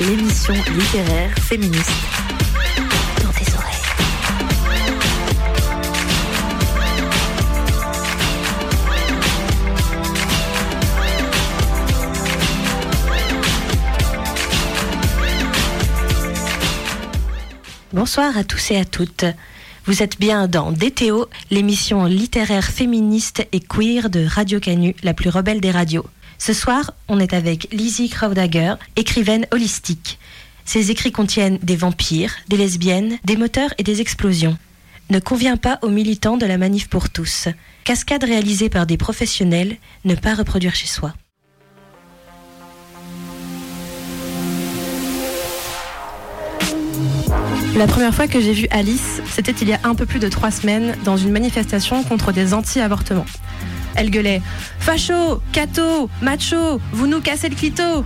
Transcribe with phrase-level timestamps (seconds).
[0.00, 1.90] L'émission littéraire féministe.
[3.22, 3.74] Dans tes oreilles.
[17.92, 19.26] Bonsoir à tous et à toutes.
[19.84, 25.28] Vous êtes bien dans DTO, l'émission littéraire féministe et queer de Radio Canu, la plus
[25.28, 26.06] rebelle des radios.
[26.46, 30.18] Ce soir, on est avec Lizzie Crowdagger, écrivaine holistique.
[30.66, 34.58] Ses écrits contiennent des vampires, des lesbiennes, des moteurs et des explosions.
[35.08, 37.48] Ne convient pas aux militants de la manif pour tous.
[37.84, 41.14] Cascade réalisée par des professionnels, ne pas reproduire chez soi.
[47.74, 50.28] La première fois que j'ai vu Alice, c'était il y a un peu plus de
[50.28, 53.24] trois semaines dans une manifestation contre des anti-avortements.
[53.96, 54.42] Elle gueulait
[54.78, 58.04] Facho, cato, macho, vous nous cassez le clito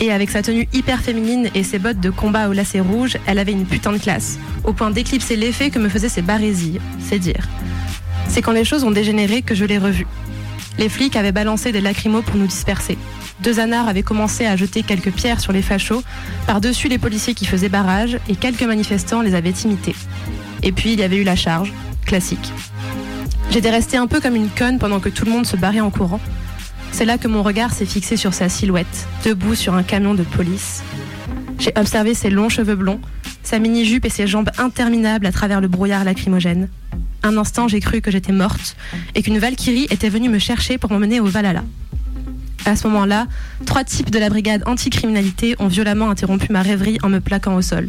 [0.00, 3.38] Et avec sa tenue hyper féminine et ses bottes de combat au lacet rouge, elle
[3.38, 7.18] avait une putain de classe, au point d'éclipser l'effet que me faisaient ses barésilles, c'est
[7.18, 7.48] dire.
[8.28, 10.06] C'est quand les choses ont dégénéré que je l'ai revue.
[10.78, 12.98] Les flics avaient balancé des lacrymos pour nous disperser.
[13.40, 16.02] Deux anards avaient commencé à jeter quelques pierres sur les fachos,
[16.46, 19.94] par-dessus les policiers qui faisaient barrage, et quelques manifestants les avaient imités.
[20.62, 21.72] Et puis il y avait eu la charge,
[22.04, 22.52] classique.
[23.50, 25.90] J'étais restée un peu comme une conne pendant que tout le monde se barrait en
[25.90, 26.20] courant.
[26.92, 30.22] C'est là que mon regard s'est fixé sur sa silhouette, debout sur un camion de
[30.22, 30.82] police.
[31.58, 33.00] J'ai observé ses longs cheveux blonds,
[33.42, 36.68] sa mini-jupe et ses jambes interminables à travers le brouillard lacrymogène.
[37.22, 38.76] Un instant, j'ai cru que j'étais morte
[39.14, 41.64] et qu'une Valkyrie était venue me chercher pour m'emmener au Valhalla.
[42.66, 43.26] À ce moment-là,
[43.64, 47.62] trois types de la brigade anticriminalité ont violemment interrompu ma rêverie en me plaquant au
[47.62, 47.88] sol.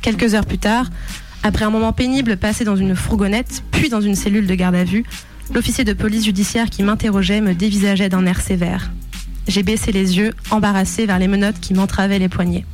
[0.00, 0.86] Quelques heures plus tard,
[1.42, 4.84] après un moment pénible passé dans une fourgonnette, puis dans une cellule de garde à
[4.84, 5.04] vue,
[5.54, 8.90] l'officier de police judiciaire qui m'interrogeait me dévisageait d'un air sévère.
[9.48, 12.64] J'ai baissé les yeux, embarrassé vers les menottes qui m'entravaient les poignets.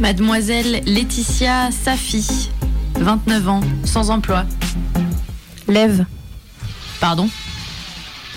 [0.00, 2.50] Mademoiselle Laetitia Safi,
[2.98, 4.44] 29 ans, sans emploi.
[5.68, 6.06] Lève,
[7.02, 7.28] Pardon?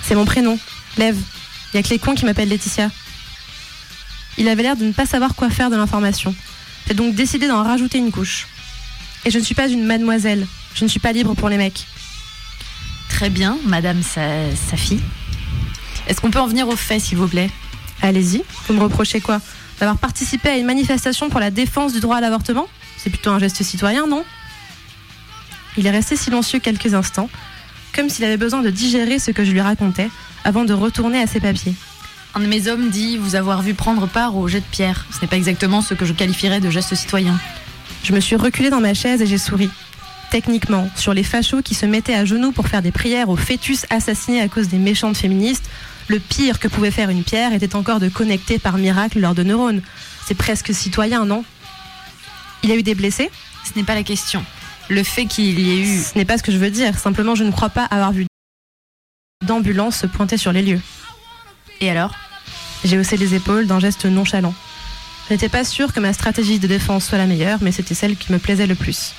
[0.01, 0.57] C'est mon prénom.
[0.97, 1.18] Lève.
[1.72, 2.90] Il y a que les cons qui m'appellent Laetitia.
[4.40, 6.34] Il avait l'air de ne pas savoir quoi faire de l'information.
[6.88, 8.47] J'ai donc décidé d'en rajouter une couche.
[9.25, 10.46] Et je ne suis pas une mademoiselle.
[10.75, 11.85] Je ne suis pas libre pour les mecs.
[13.09, 15.00] Très bien, Madame Sa- Safi.
[16.07, 17.50] Est-ce qu'on peut en venir au fait, s'il vous plaît?
[18.01, 18.44] Allez-y.
[18.68, 19.41] Vous me reprochez quoi?
[19.79, 22.68] D'avoir participé à une manifestation pour la défense du droit à l'avortement?
[22.97, 24.24] C'est plutôt un geste citoyen, non?
[25.78, 27.29] Il est resté silencieux quelques instants,
[27.94, 30.09] comme s'il avait besoin de digérer ce que je lui racontais
[30.44, 31.74] avant de retourner à ses papiers.
[32.38, 35.06] Un de mes hommes dit vous avoir vu prendre part au jet de pierre.
[35.09, 37.40] Ce n'est pas exactement ce que je qualifierais de geste citoyen.
[38.03, 39.69] Je me suis reculée dans ma chaise et j'ai souri.
[40.31, 43.85] Techniquement, sur les fachos qui se mettaient à genoux pour faire des prières aux fœtus
[43.90, 45.69] assassinés à cause des méchantes féministes,
[46.09, 49.44] le pire que pouvait faire une pierre était encore de connecter par miracle leurs deux
[49.44, 49.81] neurones.
[50.28, 51.45] C'est presque citoyen, non?
[52.63, 53.31] Il y a eu des blessés?
[53.63, 54.44] Ce n'est pas la question.
[54.90, 56.03] Le fait qu'il y ait eu.
[56.03, 58.25] Ce n'est pas ce que je veux dire, simplement je ne crois pas avoir vu
[59.45, 60.81] d'ambulance se pointer sur les lieux.
[61.81, 62.12] Et alors?
[62.84, 64.53] J'ai haussé les épaules d'un geste nonchalant.
[65.28, 68.16] Je n'étais pas sûre que ma stratégie de défense soit la meilleure, mais c'était celle
[68.16, 69.13] qui me plaisait le plus.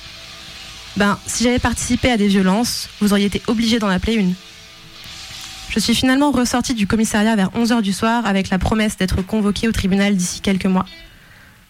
[0.95, 4.33] Ben, si j'avais participé à des violences, vous auriez été obligé d'en appeler une.
[5.69, 9.67] Je suis finalement ressortie du commissariat vers 11h du soir avec la promesse d'être convoquée
[9.67, 10.85] au tribunal d'ici quelques mois.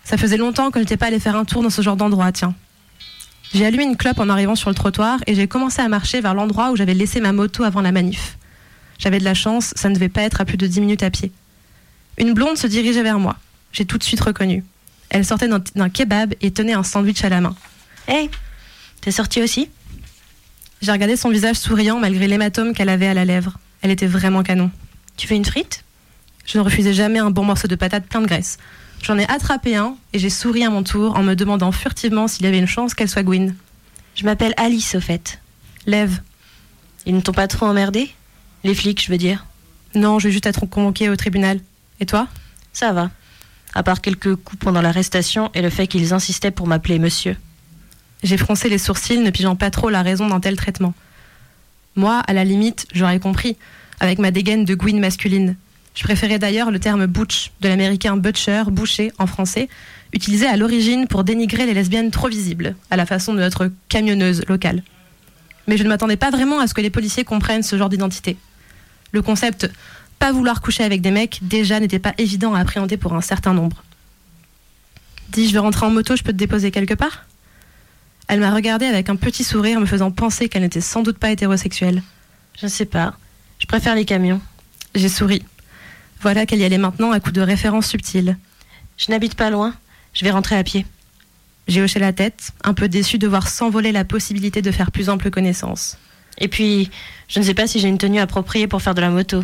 [0.03, 2.31] Ça faisait longtemps que je n'étais pas allée faire un tour dans ce genre d'endroit,
[2.31, 2.55] tiens.
[3.53, 6.33] J'ai allumé une clope en arrivant sur le trottoir et j'ai commencé à marcher vers
[6.33, 8.37] l'endroit où j'avais laissé ma moto avant la manif.
[8.97, 11.09] J'avais de la chance, ça ne devait pas être à plus de 10 minutes à
[11.09, 11.31] pied.
[12.17, 13.37] Une blonde se dirigeait vers moi.
[13.71, 14.63] J'ai tout de suite reconnu.
[15.09, 17.55] Elle sortait d'un- kebab et tenait un sandwich à la main.
[18.07, 18.29] Hey,
[19.01, 19.69] t'es sortie aussi?
[20.81, 23.57] J'ai regardé son visage souriant malgré l'hématome qu'elle avait à la lèvre.
[23.81, 24.71] Elle était vraiment canon.
[25.15, 25.83] Tu veux une frite?
[26.45, 28.57] Je ne refusais jamais un bon morceau de patate plein de graisse.
[29.03, 32.45] J'en ai attrapé un et j'ai souri à mon tour en me demandant furtivement s'il
[32.45, 33.53] y avait une chance qu'elle soit Gwyn.
[34.15, 35.39] Je m'appelle Alice au fait.
[35.85, 36.21] Lève.
[37.05, 38.09] Ils ne t'ont pas trop emmerdé?
[38.67, 39.45] Les flics, je veux dire.
[39.95, 41.61] Non, je vais juste être convoquée au tribunal.
[42.01, 42.27] Et toi?
[42.73, 43.11] Ça va.
[43.73, 47.37] À part quelques coups pendant l'arrestation et le fait qu'ils insistaient pour m'appeler monsieur.
[48.23, 50.93] J'ai froncé les sourcils, ne pigeant pas trop la raison d'un tel traitement.
[51.95, 53.55] Moi, à la limite, j'aurais compris,
[54.01, 55.55] avec ma dégaine de Gwyn masculine.
[55.95, 59.69] Je préférais d'ailleurs le terme butch, de l'américain butcher, boucher en français,
[60.11, 64.43] utilisé à l'origine pour dénigrer les lesbiennes trop visibles, à la façon de notre camionneuse
[64.49, 64.83] locale.
[65.67, 68.35] Mais je ne m'attendais pas vraiment à ce que les policiers comprennent ce genre d'identité.
[69.17, 69.67] Le concept
[70.19, 73.51] pas vouloir coucher avec des mecs déjà n'était pas évident à appréhender pour un certain
[73.51, 73.83] nombre.
[75.29, 77.25] Dis, je vais rentrer en moto, je peux te déposer quelque part?
[78.27, 81.31] Elle m'a regardé avec un petit sourire me faisant penser qu'elle n'était sans doute pas
[81.31, 82.03] hétérosexuelle.
[82.59, 83.17] Je ne sais pas.
[83.57, 84.39] Je préfère les camions.
[84.93, 85.41] J'ai souri.
[86.21, 88.37] Voilà qu'elle y allait maintenant à coup de références subtiles.
[88.97, 89.73] Je n'habite pas loin.
[90.13, 90.85] Je vais rentrer à pied.
[91.67, 95.09] J'ai hoché la tête, un peu déçue de voir s'envoler la possibilité de faire plus
[95.09, 95.97] ample connaissance.
[96.39, 96.89] Et puis,
[97.27, 99.43] je ne sais pas si j'ai une tenue appropriée pour faire de la moto.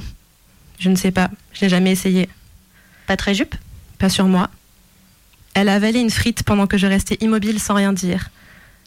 [0.79, 2.29] Je ne sais pas, je n'ai jamais essayé.
[3.07, 3.55] Pas très jupe?
[3.99, 4.49] Pas sur moi.
[5.53, 8.29] Elle a avalé une frite pendant que je restais immobile sans rien dire.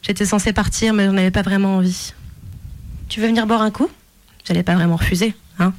[0.01, 2.13] J'étais censée partir, mais j'en avais pas vraiment envie.
[3.09, 3.89] Tu veux venir boire un coup?
[4.45, 5.73] J'allais pas vraiment refuser, hein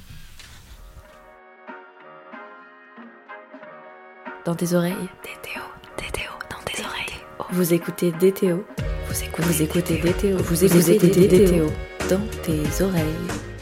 [4.45, 4.95] Dans tes oreilles.
[4.95, 5.61] DTO,
[5.99, 7.51] DTO, dans tes oreilles.
[7.51, 8.67] Vous écoutez DTO.
[9.09, 10.43] Vous écoutez, Vous écoutez DTO.
[10.43, 11.71] Vous écoutez DTO.
[12.09, 13.05] Dans tes oreilles.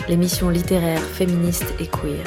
[0.08, 2.22] L'émission littéraire féministe et queer.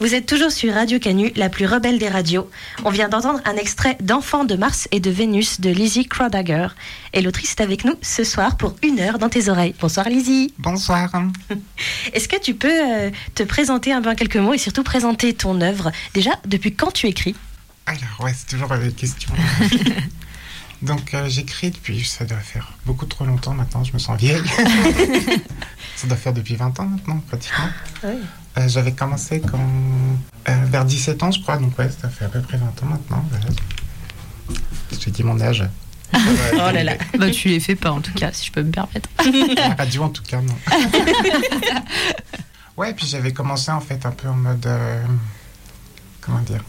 [0.00, 2.50] Vous êtes toujours sur Radio Canu, la plus rebelle des radios.
[2.84, 6.68] On vient d'entendre un extrait d'Enfants de Mars et de Vénus de Lizzie Crawdagger.
[7.12, 9.74] Et l'autrice est avec nous ce soir pour une heure dans tes oreilles.
[9.80, 10.52] Bonsoir Lizzie.
[10.58, 11.12] Bonsoir.
[12.12, 15.32] Est-ce que tu peux euh, te présenter un peu en quelques mots et surtout présenter
[15.32, 15.92] ton œuvre?
[16.12, 17.36] Déjà, depuis quand tu écris?
[17.86, 19.32] Alors, ouais, c'est toujours la question.
[20.82, 24.42] Donc, euh, j'écris depuis, ça doit faire beaucoup trop longtemps maintenant, je me sens vieille.
[25.96, 27.68] ça doit faire depuis 20 ans maintenant, pratiquement.
[28.02, 28.10] Oui.
[28.58, 29.66] Euh, J'avais commencé quand,
[30.48, 32.86] euh, vers 17 ans, je crois, donc ouais, ça fait à peu près 20 ans
[32.86, 33.24] maintenant.
[33.30, 33.46] voilà.
[35.00, 35.64] J'ai dit mon âge.
[36.52, 36.94] Oh là là.
[37.18, 39.08] Bah, tu les fais pas en tout cas, si je peux me permettre.
[39.56, 40.54] La radio, en tout cas, non.
[42.76, 44.64] ouais, puis j'avais commencé en fait un peu en mode.
[44.66, 45.02] euh,
[46.20, 46.62] comment dire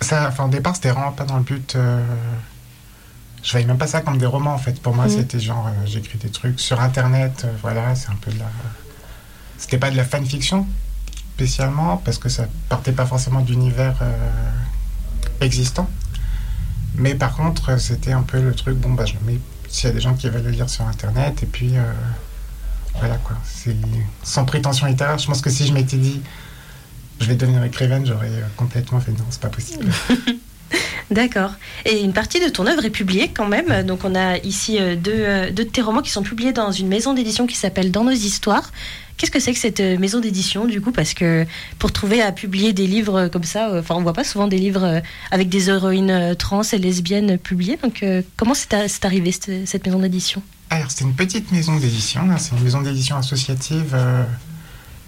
[0.00, 1.74] ça, enfin, Au départ, c'était vraiment pas dans le but.
[1.76, 2.02] euh,
[3.42, 4.80] je voyais même pas ça comme des romans en fait.
[4.82, 5.10] Pour moi, Mhm.
[5.10, 8.46] c'était genre, euh, j'écris des trucs sur internet, euh, voilà, c'est un peu de la.
[9.58, 10.66] C'était pas de la fanfiction
[11.34, 14.12] spécialement, parce que ça partait pas forcément d'univers euh,
[15.40, 15.88] existant.
[16.96, 19.38] Mais par contre, c'était un peu le truc, bon, bah, je mets
[19.68, 21.74] s'il y a des gens qui veulent le lire sur internet, et puis.
[22.98, 23.76] voilà quoi, c'est
[24.22, 25.18] sans prétention littéraire.
[25.18, 26.22] Je pense que si je m'étais dit
[27.20, 29.86] je vais devenir écrivaine, j'aurais euh, complètement fait non, c'est pas possible.
[31.10, 31.52] D'accord.
[31.84, 33.84] Et une partie de ton œuvre est publiée quand même.
[33.84, 36.72] Donc on a ici euh, deux, euh, deux de tes romans qui sont publiés dans
[36.72, 38.72] une maison d'édition qui s'appelle Dans nos histoires.
[39.16, 40.92] Qu'est-ce que c'est que cette maison d'édition du coup?
[40.92, 41.46] Parce que
[41.78, 45.00] pour trouver à publier des livres comme ça, enfin on voit pas souvent des livres
[45.30, 47.78] avec des héroïnes trans et lesbiennes publiées.
[47.82, 48.04] Donc
[48.36, 50.42] comment c'est arrivé cette, maison d'édition?
[50.68, 53.96] Alors, c'est une petite maison d'édition, c'est une maison d'édition associative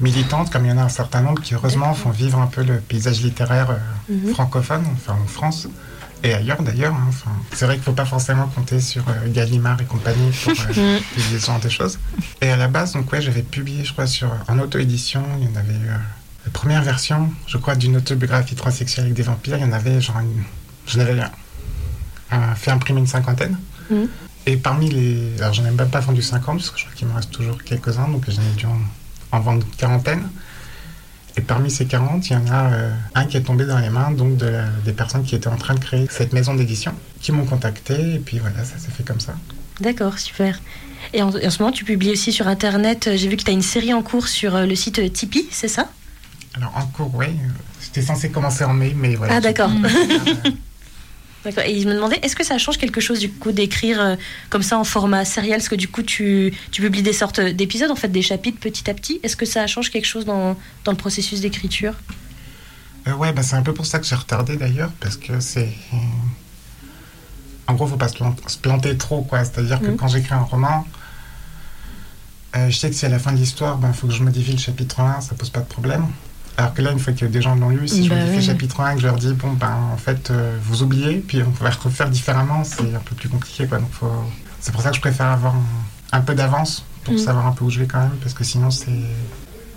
[0.00, 2.46] euh, militante, comme il y en a un certain nombre qui, heureusement, font vivre un
[2.46, 4.32] peu le paysage littéraire euh, Mhm.
[4.32, 5.68] francophone, enfin en France
[6.24, 6.94] et ailleurs d'ailleurs.
[6.94, 7.06] hein.
[7.08, 10.52] Enfin, c'est vrai qu'il ne faut pas forcément compter sur euh, Gallimard et compagnie pour
[10.52, 11.98] euh, publier ce genre de choses.
[12.40, 15.52] Et à la base, donc, ouais, j'avais publié, je crois, sur, en auto-édition, il y
[15.52, 15.88] en avait eu.
[16.44, 20.00] la première version, je crois, d'une autobiographie transsexuelle avec des vampires, il y en avait
[20.00, 20.42] genre une.
[20.86, 21.20] J'en avais
[22.56, 23.56] fait imprimer une cinquantaine.
[23.90, 24.08] Mhm.
[24.46, 25.34] Et parmi les.
[25.40, 27.62] Alors, j'en ai même pas vendu 50, parce que je crois qu'il me reste toujours
[27.62, 28.78] quelques-uns, donc j'en ai dû en,
[29.32, 30.28] en une quarantaine.
[31.36, 33.90] Et parmi ces 40, il y en a euh, un qui est tombé dans les
[33.90, 36.92] mains donc de la- des personnes qui étaient en train de créer cette maison d'édition,
[37.20, 39.34] qui m'ont contacté, et puis voilà, ça s'est fait comme ça.
[39.80, 40.60] D'accord, super.
[41.12, 43.06] Et en, en ce moment, tu publies aussi sur Internet.
[43.06, 45.46] euh, J'ai vu que tu as une série en cours sur euh, le site Tipeee,
[45.52, 45.88] c'est ça?
[46.56, 47.26] Alors, en cours, oui,
[47.79, 49.36] c'était censé commencer en mai, mais voilà.
[49.36, 49.70] Ah, d'accord.
[51.44, 51.62] D'accord.
[51.64, 54.16] Et je me demandais, est-ce que ça change quelque chose du coup d'écrire euh,
[54.50, 57.90] comme ça en format serial Parce que du coup, tu, tu publies des sortes d'épisodes,
[57.90, 59.20] en fait, des chapitres petit à petit.
[59.22, 61.94] Est-ce que ça change quelque chose dans, dans le processus d'écriture?
[63.06, 65.70] Euh, ouais, bah, c'est un peu pour ça que j'ai retardé d'ailleurs, parce que c'est.
[67.66, 69.44] En gros, faut pas se plan- se planter trop, quoi.
[69.44, 69.96] C'est-à-dire que Mhm.
[69.96, 70.86] quand j'écris un roman,
[72.56, 74.52] euh, je sais que si à la fin de l'histoire, il faut que je modifie
[74.52, 76.06] le chapitre 1, ça pose pas de problème.
[76.58, 78.43] Alors que là, une fois que des gens l'ont lu, si je Bah oui.
[78.43, 81.41] chapitre 1 et que je leur dis, bon, ben, en fait, euh, vous oubliez, puis
[81.43, 83.79] on va refaire différemment, c'est un peu plus compliqué, quoi.
[83.79, 84.10] Donc, faut...
[84.60, 85.62] c'est pour ça que je préfère avoir un,
[86.19, 87.19] un peu d'avance pour Mhm.
[87.20, 88.91] savoir un peu où je vais quand même, parce que sinon, c'est.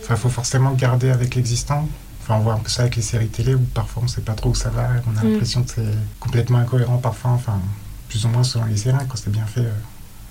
[0.02, 1.88] Enfin, faut forcément garder avec l'existant.
[2.24, 4.34] Enfin, on voit un peu ça avec les séries télé où parfois on sait pas
[4.34, 5.32] trop où ça va, et on a Mm.
[5.34, 5.86] l'impression que c'est
[6.20, 7.60] complètement incohérent parfois, enfin,
[8.10, 9.62] plus ou moins selon les séries, quand c'est bien fait.
[9.62, 9.72] euh,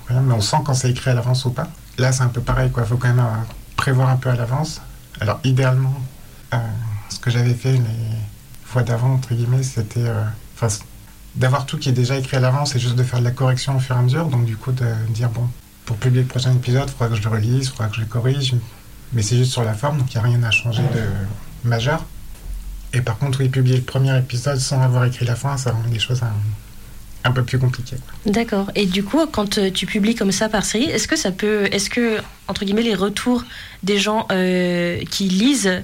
[0.09, 1.69] voilà, mais on sent quand c'est écrit à l'avance ou pas.
[1.99, 2.85] Là, c'est un peu pareil, quoi.
[2.85, 3.39] Faut quand même euh,
[3.77, 4.81] prévoir un peu à l'avance.
[5.21, 5.95] Alors, idéalement,
[7.09, 7.81] ce que j'avais fait les
[8.65, 10.69] fois d'avant, entre guillemets, c'était euh,
[11.35, 13.77] d'avoir tout qui est déjà écrit à l'avance et juste de faire de la correction
[13.77, 14.27] au fur et à mesure.
[14.27, 15.49] Donc, du coup, de dire, bon,
[15.85, 18.01] pour publier le prochain épisode, il faudra que je le relise, il faudra que je
[18.01, 18.55] le corrige.
[19.13, 22.05] Mais c'est juste sur la forme, donc il n'y a rien à changer de majeur.
[22.93, 25.83] Et par contre, oui, publier le premier épisode sans avoir écrit la fin, ça rend
[25.91, 26.23] les choses
[27.25, 27.97] un, peu plus compliquées.
[28.27, 28.71] D'accord.
[28.75, 31.69] Et du coup, quand euh, tu publies comme ça par série, est-ce que ça peut,
[31.73, 33.45] est-ce que entre guillemets les retours
[33.83, 35.83] des gens euh, qui lisent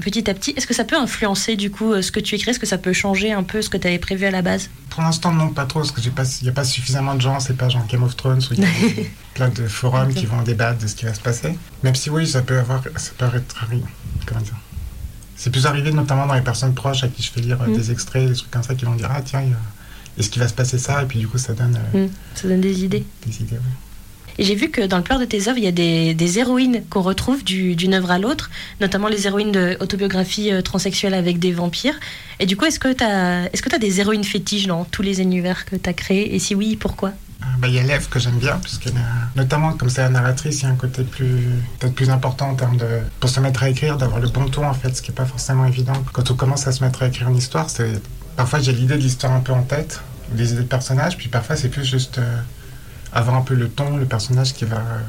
[0.00, 0.52] petit à petit.
[0.56, 2.50] Est-ce que ça peut influencer du coup euh, ce que tu écris?
[2.50, 4.70] Est-ce que ça peut changer un peu ce que tu avais prévu à la base?
[4.90, 7.68] Pour l'instant, non, pas trop, parce qu'il n'y a pas suffisamment de gens, c'est pas
[7.68, 8.68] genre Game of Thrones, où il y a
[9.34, 11.56] plein de forums qui vont débattre de ce qui va se passer.
[11.82, 13.56] Même si oui, ça peut avoir, ça peut être,
[14.26, 14.56] comment dire?
[15.36, 17.76] C'est plus arrivé notamment dans les personnes proches à qui je fais lire euh, Mm.
[17.76, 19.56] des extraits, des trucs comme ça, qui vont dire, ah tiens, il y a-
[20.18, 21.02] est-ce qu'il va se passer ça?
[21.02, 23.04] Et puis du coup, ça donne euh, Mm, Ça donne des idées.
[23.26, 23.56] des idées.
[23.56, 23.72] oui.
[24.38, 26.38] Et j'ai vu que dans le pleur de tes œuvres, il y a des, des
[26.38, 31.14] héroïnes qu'on retrouve du- d'une œuvre à l'autre, notamment les héroïnes de autobiographie euh, transsexuelle
[31.14, 31.98] avec des vampires.
[32.40, 35.02] Et du coup, est-ce que tu as, est-ce que as des héroïnes fétiches dans tous
[35.02, 36.34] les univers que tu as créés?
[36.34, 37.10] Et si oui, pourquoi?
[37.10, 40.08] Euh, bah, Il y a Lève que j'aime bien, puisqu'elle a- notamment comme c'est la
[40.10, 42.86] narratrice, il y a un côté peut-être plus important en termes de
[43.20, 45.26] pour se mettre à écrire, d'avoir le bon ton en fait, ce qui est pas
[45.26, 45.94] forcément évident.
[46.12, 48.00] Quand on commence à se mettre à écrire une histoire, c'est
[48.36, 50.00] parfois j'ai l'idée de l'histoire un peu en tête,
[50.32, 52.36] des idées de personnages, puis parfois c'est plus juste euh,
[53.12, 55.00] avoir un peu le ton, le personnage qui va euh,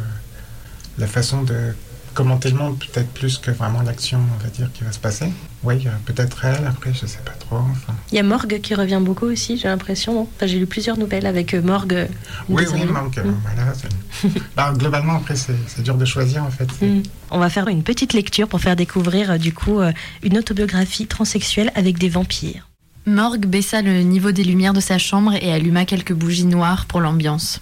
[0.98, 1.74] la façon de
[2.14, 5.34] commenter le monde peut-être plus que vraiment l'action, on va dire, qui va se passer.
[5.64, 6.68] Oui, euh, peut-être elle.
[6.68, 7.56] Après, je sais pas trop.
[7.58, 7.96] Enfin.
[8.12, 10.22] Il y a Morgue qui revient beaucoup aussi, j'ai l'impression.
[10.36, 12.08] Enfin, j'ai lu plusieurs nouvelles avec euh, Morgue.
[12.50, 13.36] Oui, oui, euh, Mm.
[13.42, 13.74] voilà.
[13.74, 16.68] c'est- bah, globalement, après, c'est dur de choisir en fait.
[16.86, 17.02] Mm.
[17.32, 19.80] On va faire une petite lecture pour faire découvrir euh, du coup
[20.22, 22.68] une autobiographie transsexuelle avec des vampires.
[23.08, 27.02] Morgue baissa le niveau des lumières de sa chambre et alluma quelques bougies noires pour
[27.02, 27.60] l'ambiance.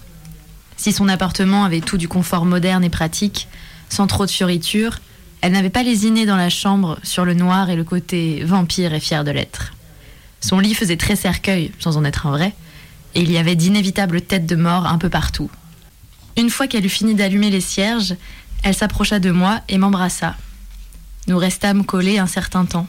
[0.76, 3.48] Si son appartement avait tout du confort moderne et pratique,
[3.88, 4.98] sans trop de fioritures,
[5.42, 9.00] elle n'avait pas lésiné dans la chambre sur le noir et le côté vampire et
[9.00, 9.72] fier de l'être.
[10.40, 12.54] Son lit faisait très cercueil, sans en être un vrai,
[13.14, 15.50] et il y avait d'inévitables têtes de mort un peu partout.
[16.36, 18.14] Une fois qu'elle eut fini d'allumer les cierges,
[18.62, 20.36] elle s'approcha de moi et m'embrassa.
[21.26, 22.86] Nous restâmes collés un certain temps.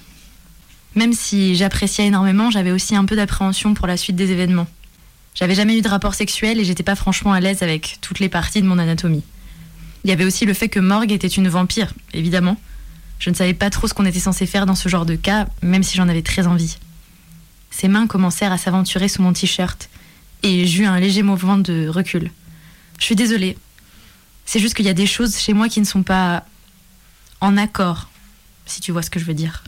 [0.95, 4.67] Même si j'appréciais énormément, j'avais aussi un peu d'appréhension pour la suite des événements.
[5.35, 8.29] J'avais jamais eu de rapport sexuel et j'étais pas franchement à l'aise avec toutes les
[8.29, 9.23] parties de mon anatomie.
[10.03, 12.57] Il y avait aussi le fait que Morgue était une vampire, évidemment.
[13.19, 15.47] Je ne savais pas trop ce qu'on était censé faire dans ce genre de cas,
[15.61, 16.77] même si j'en avais très envie.
[17.71, 19.89] Ses mains commencèrent à s'aventurer sous mon t-shirt
[20.43, 22.31] et j'eus un léger mouvement de recul.
[22.99, 23.57] Je suis désolée.
[24.45, 26.45] C'est juste qu'il y a des choses chez moi qui ne sont pas
[27.41, 28.09] en accord,
[28.65, 29.63] si tu vois ce que je veux dire.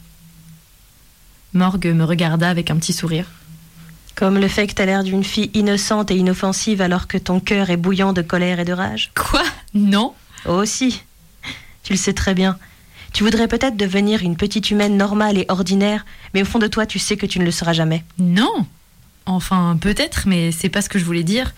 [1.53, 3.25] Morgue me regarda avec un petit sourire.
[4.15, 7.69] Comme le fait que t'as l'air d'une fille innocente et inoffensive alors que ton cœur
[7.69, 9.11] est bouillant de colère et de rage.
[9.15, 9.43] Quoi?
[9.73, 10.13] Non
[10.47, 11.01] Oh si,
[11.83, 12.57] tu le sais très bien.
[13.13, 16.85] Tu voudrais peut-être devenir une petite humaine normale et ordinaire, mais au fond de toi,
[16.85, 18.03] tu sais que tu ne le seras jamais.
[18.17, 18.65] Non
[19.25, 21.53] Enfin, peut-être, mais c'est pas ce que je voulais dire.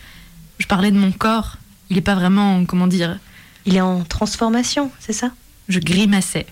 [0.59, 1.57] Je parlais de mon corps.
[1.89, 3.19] Il est pas vraiment, comment dire,
[3.65, 5.31] Il est en transformation, c'est ça?
[5.67, 6.45] Je grimaçais.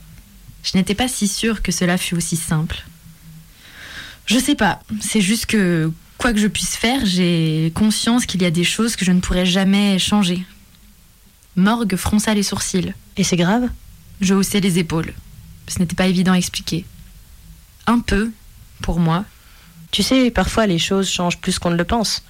[0.63, 2.83] Je n'étais pas si sûre que cela fût aussi simple.
[4.25, 8.45] Je sais pas, c'est juste que, quoi que je puisse faire, j'ai conscience qu'il y
[8.45, 10.43] a des choses que je ne pourrai jamais changer.
[11.55, 12.93] Morgue fronça les sourcils.
[13.17, 13.69] Et c'est grave?
[14.21, 15.13] Je haussai les épaules.
[15.67, 16.85] Ce n'était pas évident à expliquer.
[17.87, 18.31] Un peu,
[18.81, 19.25] pour moi.
[19.91, 22.23] Tu sais, parfois les choses changent plus qu'on ne le pense.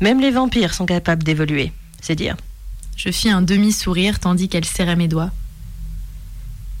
[0.00, 2.36] Même les vampires sont capables d'évoluer, c'est dire.
[2.96, 5.30] Je fis un demi-sourire tandis qu'elle serrait mes doigts.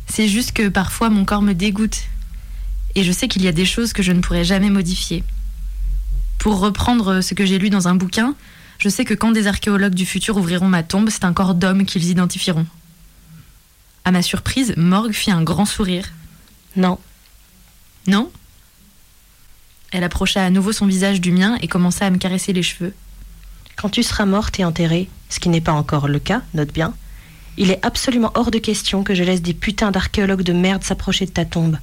[0.08, 2.02] C'est juste que parfois mon corps me dégoûte.
[2.96, 5.22] Et je sais qu'il y a des choses que je ne pourrai jamais modifier.
[6.38, 8.34] Pour reprendre ce que j'ai lu dans un bouquin,
[8.78, 11.84] je sais que quand des archéologues du futur ouvriront ma tombe, c'est un corps d'homme
[11.84, 12.66] qu'ils identifieront.
[14.04, 16.10] À ma surprise, Morgue fit un grand sourire.
[16.74, 16.98] Non,
[18.06, 18.30] Non?
[19.92, 22.94] Elle approcha à nouveau son visage du mien et commença à me caresser les cheveux.
[23.76, 26.94] quand tu seras morte et enterrée, ce qui n'est pas encore le cas, note bien,
[27.58, 31.26] il est absolument hors de question que je laisse des putains d'archéologues de merde s'approcher
[31.26, 31.76] de ta tombe.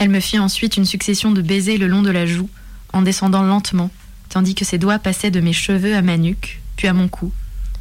[0.00, 2.48] Elle me fit ensuite une succession de baisers le long de la joue,
[2.94, 3.90] en descendant lentement,
[4.30, 7.34] tandis que ses doigts passaient de mes cheveux à ma nuque, puis à mon cou.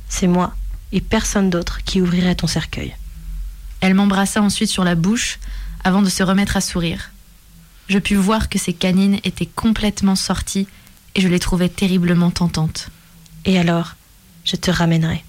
[0.10, 0.54] C'est moi
[0.92, 2.94] et personne d'autre qui ouvrirait ton cercueil.
[3.80, 5.40] Elle m'embrassa ensuite sur la bouche,
[5.86, 7.12] avant de se remettre à sourire.
[7.88, 10.68] Je pus voir que ses canines étaient complètement sorties,
[11.16, 12.90] et je les trouvais terriblement tentantes.
[13.46, 13.96] Et alors,
[14.44, 15.24] je te ramènerai.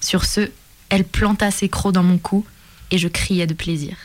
[0.00, 0.50] Sur ce,
[0.88, 2.44] elle planta ses crocs dans mon cou,
[2.90, 3.96] et je criai de plaisir.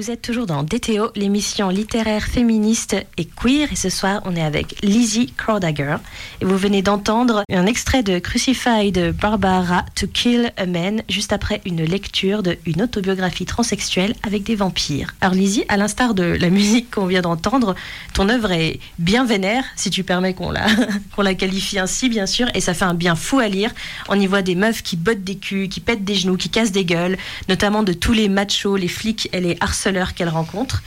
[0.00, 3.70] Vous êtes toujours dans DTO, l'émission littéraire féministe et queer.
[3.70, 5.96] Et ce soir, on est avec Lizzie Crawdagger.
[6.40, 11.60] Et vous venez d'entendre un extrait de Crucified Barbara to Kill a Man, juste après
[11.66, 15.14] une lecture d'une autobiographie transsexuelle avec des vampires.
[15.20, 17.74] Alors Lizzie, à l'instar de la musique qu'on vient d'entendre,
[18.14, 20.66] ton œuvre est bien vénère, si tu permets qu'on la,
[21.14, 22.46] qu'on la qualifie ainsi, bien sûr.
[22.54, 23.70] Et ça fait un bien fou à lire.
[24.08, 26.72] On y voit des meufs qui bottent des culs, qui pètent des genoux, qui cassent
[26.72, 27.18] des gueules,
[27.50, 30.82] notamment de tous les machos, les flics et les harceleurs qu'elle rencontre.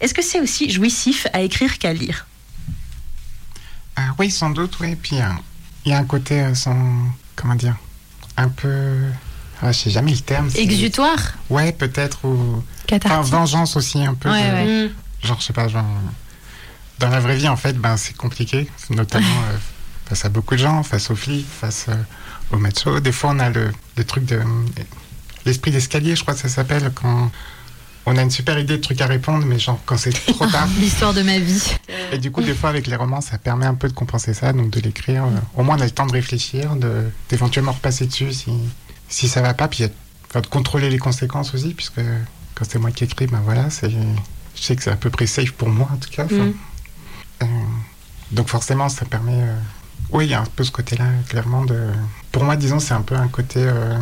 [0.00, 2.26] Est-ce que c'est aussi jouissif à écrire qu'à lire?
[3.96, 4.94] Ah oui, sans doute, oui.
[4.96, 5.24] Puis euh,
[5.84, 6.76] il y a un côté euh, sans.
[7.34, 7.76] Comment dire
[8.36, 9.02] Un peu.
[9.62, 10.50] Ah, je sais jamais le terme.
[10.54, 11.18] Exutoire?
[11.48, 12.24] Ouais, peut-être.
[12.26, 12.62] Ou.
[12.92, 14.30] Enfin, vengeance aussi, un peu.
[14.30, 14.88] Ouais, de- ouais.
[14.88, 15.26] Mm.
[15.26, 15.84] Genre, je sais pas, genre.
[16.98, 19.56] Dans la vraie vie, en fait, ben, c'est compliqué, notamment euh,
[20.08, 21.94] face à beaucoup de gens, face aux flics, face euh,
[22.52, 23.00] aux machos.
[23.00, 24.40] Des fois, on a le, le truc de.
[25.46, 27.30] L'esprit d'escalier, je crois que ça s'appelle, quand
[28.06, 30.68] on a une super idée de truc à répondre, mais genre quand c'est trop tard.
[30.78, 31.62] L'histoire de ma vie.
[32.12, 34.52] Et du coup, des fois, avec les romans, ça permet un peu de compenser ça,
[34.52, 35.24] donc de l'écrire.
[35.24, 38.52] euh, au moins, on a le temps de réfléchir, de d'éventuellement repasser dessus si,
[39.08, 39.84] si ça va pas, puis
[40.30, 42.00] enfin, de contrôler les conséquences aussi, puisque
[42.54, 45.26] quand c'est moi qui écris, ben voilà, c'est, je sais que c'est à peu près
[45.26, 46.24] safe pour moi en tout cas.
[46.24, 46.54] Mm.
[47.42, 47.46] Euh,
[48.30, 49.42] donc forcément, ça permet.
[49.42, 49.56] euh,
[50.12, 51.64] oui, il y a un peu ce côté-là, clairement.
[51.64, 51.88] De...
[52.32, 53.60] Pour moi, disons, c'est un peu un côté.
[53.60, 53.98] euh,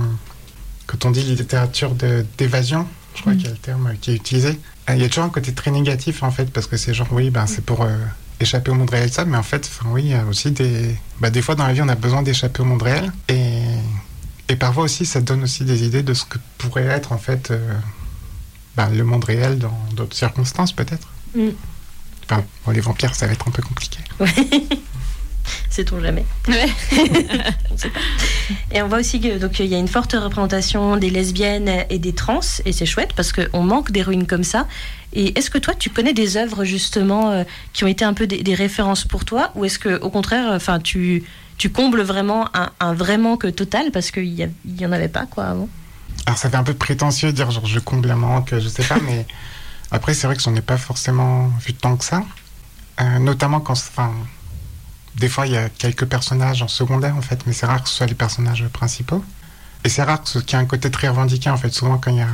[0.87, 1.95] Quand on dit littérature
[2.39, 3.37] d'évasion, je crois Mm.
[3.37, 5.71] qu'il y a le terme qui est utilisé, il y a toujours un côté très
[5.71, 7.97] négatif en fait, parce que c'est genre, oui, ben, c'est pour euh,
[8.41, 10.95] échapper au monde réel, ça, mais en fait, oui, il y a aussi des.
[11.21, 13.13] Bah, des fois dans la vie, on a besoin d'échapper au monde réel.
[13.29, 13.63] Et...
[14.49, 17.51] et parfois aussi, ça donne aussi des idées de ce que pourrait être en fait
[17.51, 17.59] euh,
[18.77, 21.09] bah, le monde réel dans d'autres circonstances, peut-être.
[21.37, 21.49] Mm.
[22.29, 23.99] Enfin, bon, les vampires, ça va être un peu compliqué.
[25.71, 26.67] Sait-on jamais Ouais.
[27.71, 28.01] On sait pas.
[28.73, 31.99] Et on voit aussi que donc il y a une forte représentation des lesbiennes et
[31.99, 34.67] des trans et c'est chouette parce qu'on manque d'héroïnes comme ça.
[35.13, 38.27] Et est-ce que toi tu connais des œuvres justement euh, qui ont été un peu
[38.27, 41.25] des, des références pour toi ou est-ce que au contraire enfin tu
[41.57, 45.27] tu combles vraiment un, un vrai manque total parce qu'il y, y en avait pas
[45.27, 45.69] quoi avant?
[46.27, 48.85] Alors ça fait un peu prétentieux de dire genre je comble un manque, je sais
[48.85, 49.27] pas, mais
[49.91, 52.23] après c'est vrai que j'en ai pas forcément vu tant que ça.
[53.01, 54.13] Euh, notamment quand, enfin,
[55.17, 57.89] des fois il y a quelques personnages en secondaire en fait, mais c'est rare que
[57.89, 59.25] ce soit les personnages principaux.
[59.85, 62.19] Et c'est rare qu'il y ait un côté très revendiqué en fait, souvent quand il
[62.19, 62.29] y a,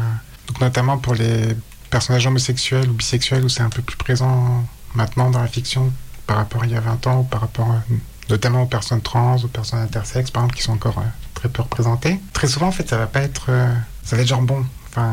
[0.46, 1.56] donc notamment pour les
[1.90, 4.64] personnages homosexuels ou bisexuels où c'est un peu plus présent
[4.94, 5.92] maintenant dans la fiction
[6.26, 7.94] par rapport à il y a 20 ans ou par rapport euh,
[8.28, 11.62] notamment aux personnes trans, aux personnes intersexes par exemple qui sont encore euh, très peu
[11.62, 12.20] représentées.
[12.32, 15.12] Très souvent en fait ça va pas être, euh, ça va être genre bon, enfin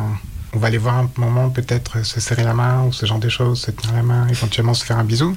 [0.54, 3.30] on va aller voir un moment peut-être se serrer la main ou ce genre de
[3.30, 5.36] choses, se tenir la main, éventuellement se faire un bisou.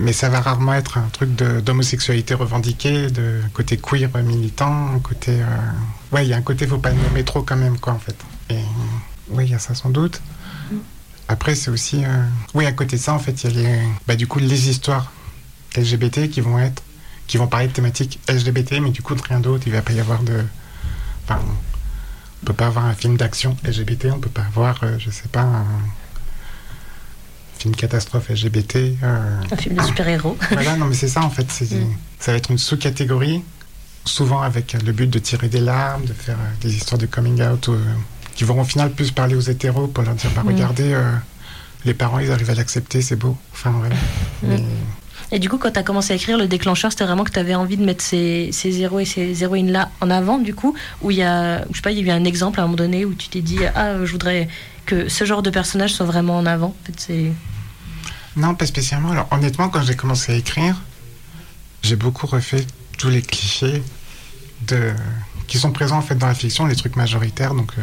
[0.00, 5.32] Mais ça va rarement être un truc d'homosexualité revendiquée, de côté queer militant, côté...
[5.42, 5.46] euh,
[6.12, 7.98] Ouais, il y a un côté, faut pas le nommer trop quand même, quoi, en
[7.98, 8.16] fait.
[8.50, 8.60] Et
[9.30, 10.22] oui, il y a ça sans doute.
[11.26, 12.04] Après, c'est aussi...
[12.04, 13.78] euh, Oui, à côté de ça, en fait, il y a les...
[14.06, 15.10] Bah, du coup, les histoires
[15.76, 16.82] LGBT qui vont être...
[17.26, 19.64] qui vont parler de thématiques LGBT, mais du coup, de rien d'autre.
[19.66, 20.44] Il va pas y avoir de...
[21.24, 21.40] Enfin,
[22.42, 25.28] on peut pas avoir un film d'action LGBT, on peut pas avoir, euh, je sais
[25.28, 25.64] pas, un
[27.58, 28.76] film catastrophe LGBT.
[29.02, 30.36] euh, Un film de super-héros.
[30.52, 31.44] voilà, non, mais c'est ça en fait.
[31.60, 31.86] Mm.
[32.20, 33.42] Ça va être une sous-catégorie,
[34.04, 37.06] souvent avec euh, le but de tirer des larmes, de faire euh, des histoires de
[37.06, 37.78] coming out, euh,
[38.34, 40.48] qui vont au final plus parler aux hétéros pour leur dire bah, Mm.
[40.48, 41.12] regardez, euh,
[41.84, 43.36] les parents ils arrivent à l'accepter, c'est beau.
[43.52, 43.94] Enfin voilà.
[44.42, 44.62] Mais-
[45.30, 47.38] Et du coup quand tu as commencé à écrire le déclencheur c'était vraiment que tu
[47.38, 50.74] avais envie de mettre ces, ces héros et ces héroïnes là en avant du coup
[51.02, 52.66] où il y a je sais pas il y a eu un exemple à un
[52.66, 54.48] moment donné où tu t'es dit ah je voudrais
[54.88, 56.68] que ce genre de personnage soit vraiment en avant.
[56.68, 57.32] En fait, c'est
[58.36, 59.10] Non, pas spécialement.
[59.10, 60.80] Alors honnêtement, quand j'ai commencé à écrire,
[61.82, 63.82] j'ai beaucoup refait tous les clichés
[64.66, 64.94] de...
[65.46, 67.54] qui sont présents en fait dans la fiction, les trucs majoritaires.
[67.54, 67.82] Donc, euh,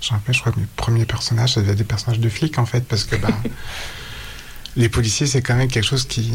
[0.00, 2.58] je rappelle, je crois que mes premiers personnages, ça devait être des personnages de flics
[2.58, 3.28] en fait, parce que bah,
[4.76, 6.32] les policiers, c'est quand même quelque chose qui.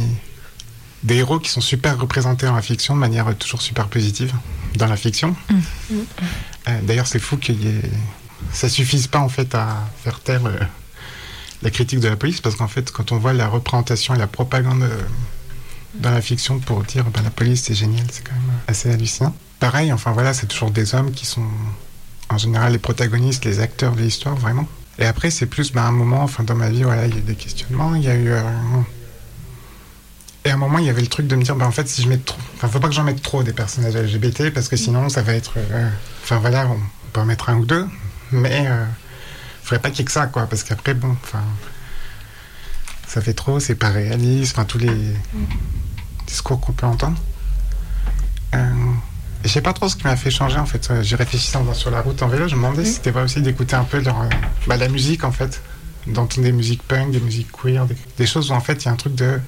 [1.03, 4.31] Des héros qui sont super représentés dans la fiction de manière toujours super positive
[4.75, 5.35] dans la fiction.
[6.67, 7.81] Euh, D'ailleurs, c'est fou qu'il y ait.
[8.53, 10.59] Ça suffise pas en fait à faire taire euh,
[11.63, 14.27] la critique de la police parce qu'en fait, quand on voit la représentation et la
[14.27, 15.01] propagande euh,
[15.95, 19.35] dans la fiction pour dire bah, la police c'est génial, c'est quand même assez hallucinant.
[19.59, 21.47] Pareil, enfin voilà, c'est toujours des hommes qui sont
[22.29, 24.67] en général les protagonistes, les acteurs de l'histoire vraiment.
[24.99, 27.19] Et après, c'est plus bah, un moment, enfin dans ma vie, voilà, il y a
[27.19, 28.29] eu des questionnements, il y a eu.
[28.29, 28.41] euh,
[30.45, 31.87] Et à un moment, il y avait le truc de me dire, bah, en fait,
[31.87, 32.37] si je mets trop.
[32.55, 35.33] Enfin, faut pas que j'en mette trop des personnages LGBT parce que sinon, ça va
[35.33, 35.53] être.
[35.57, 35.89] euh,
[36.23, 36.79] Enfin voilà, on
[37.13, 37.87] peut en mettre un ou deux,
[38.31, 38.65] mais.
[38.67, 38.85] Euh...
[39.63, 41.43] Faudrait pas qu'il y ait que ça, quoi, parce qu'après, bon, enfin.
[43.07, 45.13] Ça fait trop, c'est pas réaliste, enfin, tous les
[46.27, 47.17] discours qu'on peut entendre.
[48.55, 48.73] Euh,
[49.43, 50.91] et sais pas trop ce qui m'a fait changer en fait.
[51.01, 53.23] J'ai réfléchi en allant sur la route en vélo, je me demandais si c'était pas
[53.23, 54.15] aussi d'écouter un peu leur,
[54.67, 55.61] bah, la musique en fait.
[56.07, 58.89] D'entendre des musiques punk, des musiques queer, des, des choses où en fait il y
[58.89, 59.39] a un truc de.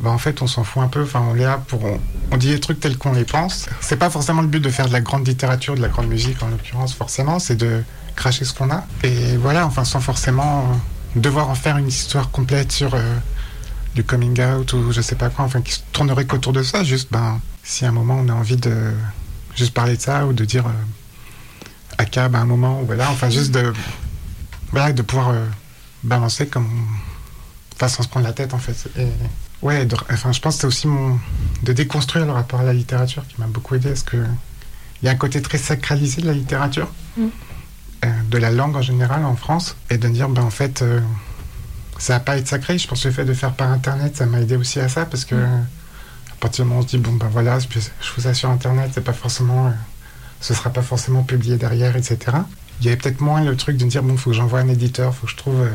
[0.00, 1.02] Bah, en fait, on s'en fout un peu.
[1.02, 1.84] Enfin, on est là pour.
[1.84, 3.66] On, on dit les trucs tels qu'on les pense.
[3.80, 6.42] C'est pas forcément le but de faire de la grande littérature, de la grande musique
[6.42, 7.38] en l'occurrence, forcément.
[7.38, 7.82] C'est de
[8.16, 8.84] cracher ce qu'on a.
[9.04, 10.66] Et voilà, enfin, sans forcément
[11.14, 13.00] devoir en faire une histoire complète sur euh,
[13.94, 15.44] du coming out ou je sais pas quoi.
[15.44, 16.84] Enfin, qui se tournerait qu'autour de ça.
[16.84, 18.92] Juste, ben, si à un moment on a envie de
[19.56, 20.70] juste parler de ça ou de dire euh,
[21.98, 23.72] à cab à un moment, ou voilà, enfin, juste de.
[24.70, 25.46] Voilà, de pouvoir euh,
[26.02, 26.68] balancer comme.
[27.74, 28.88] Enfin, sans se prendre la tête en fait.
[28.98, 29.06] Et,
[29.62, 31.20] Ouais, de- enfin, je pense que c'est aussi mon,
[31.62, 35.08] de déconstruire le rapport à la littérature qui m'a beaucoup aidé, parce que il y
[35.08, 37.26] a un côté très sacralisé de la littérature, Mm.
[38.04, 41.00] euh, de la langue en général en France, et de dire, ben en fait, euh,
[41.98, 42.76] ça va pas être sacré.
[42.78, 45.06] Je pense que le fait de faire par internet, ça m'a aidé aussi à ça,
[45.06, 45.48] parce que à
[46.42, 48.50] partir du moment où on se dit, bon ben voilà, je je fais ça sur
[48.50, 49.70] internet, c'est pas forcément, euh,
[50.40, 52.18] ce sera pas forcément publié derrière, etc.
[52.80, 55.14] Il y avait peut-être moins le truc de dire, bon, faut que j'envoie un éditeur,
[55.14, 55.70] faut que je trouve, euh,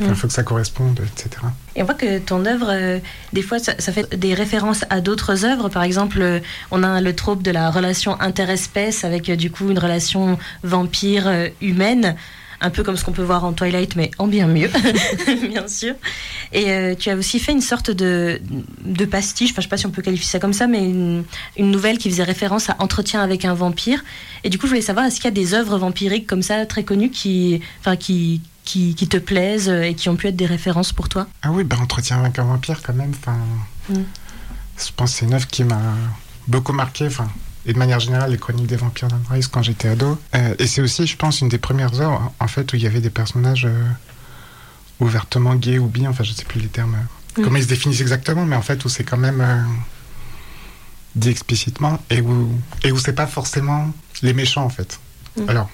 [0.00, 0.14] Mm.
[0.14, 1.30] faut que ça corresponde, etc.
[1.76, 2.98] Et on voit que ton œuvre, euh,
[3.32, 5.68] des fois, ça, ça fait des références à d'autres œuvres.
[5.68, 6.40] Par exemple, euh,
[6.72, 12.16] on a le trope de la relation interespèce avec euh, du coup une relation vampire-humaine,
[12.64, 14.70] un peu comme ce qu'on peut voir en Twilight, mais en bien mieux,
[15.48, 15.94] bien sûr.
[16.52, 18.40] Et euh, tu as aussi fait une sorte de,
[18.84, 21.24] de pastiche, enfin je sais pas si on peut qualifier ça comme ça, mais une,
[21.56, 24.02] une nouvelle qui faisait référence à Entretien avec un vampire.
[24.42, 26.66] Et du coup, je voulais savoir, est-ce qu'il y a des œuvres vampiriques comme ça,
[26.66, 30.46] très connues, qui, enfin, qui, qui, qui te plaisent et qui ont pu être des
[30.46, 31.26] références pour toi?
[31.42, 33.12] Ah oui, bah, Entretien avec un vampire quand même.
[33.18, 33.36] Enfin,
[33.88, 34.02] Mm.
[34.78, 35.80] Je pense que c'est une œuvre qui m'a
[36.48, 37.06] beaucoup marqué.
[37.06, 37.28] Enfin,
[37.66, 40.18] et de manière générale, les chroniques des vampires d'Anne Rice quand j'étais ado.
[40.34, 42.86] Euh, et c'est aussi, je pense, une des premières œuvres en fait où il y
[42.86, 43.84] avait des personnages euh,
[45.00, 46.06] ouvertement gays ou bi.
[46.06, 46.94] Enfin, je sais plus les termes.
[46.94, 46.98] euh,
[47.36, 47.42] Mm.
[47.42, 49.42] Comment ils se définissent exactement, mais en fait où c'est quand même
[51.16, 52.48] dit explicitement et où
[52.84, 55.00] et où c'est pas forcément les méchants en fait.
[55.36, 55.48] Mm.
[55.48, 55.68] Alors,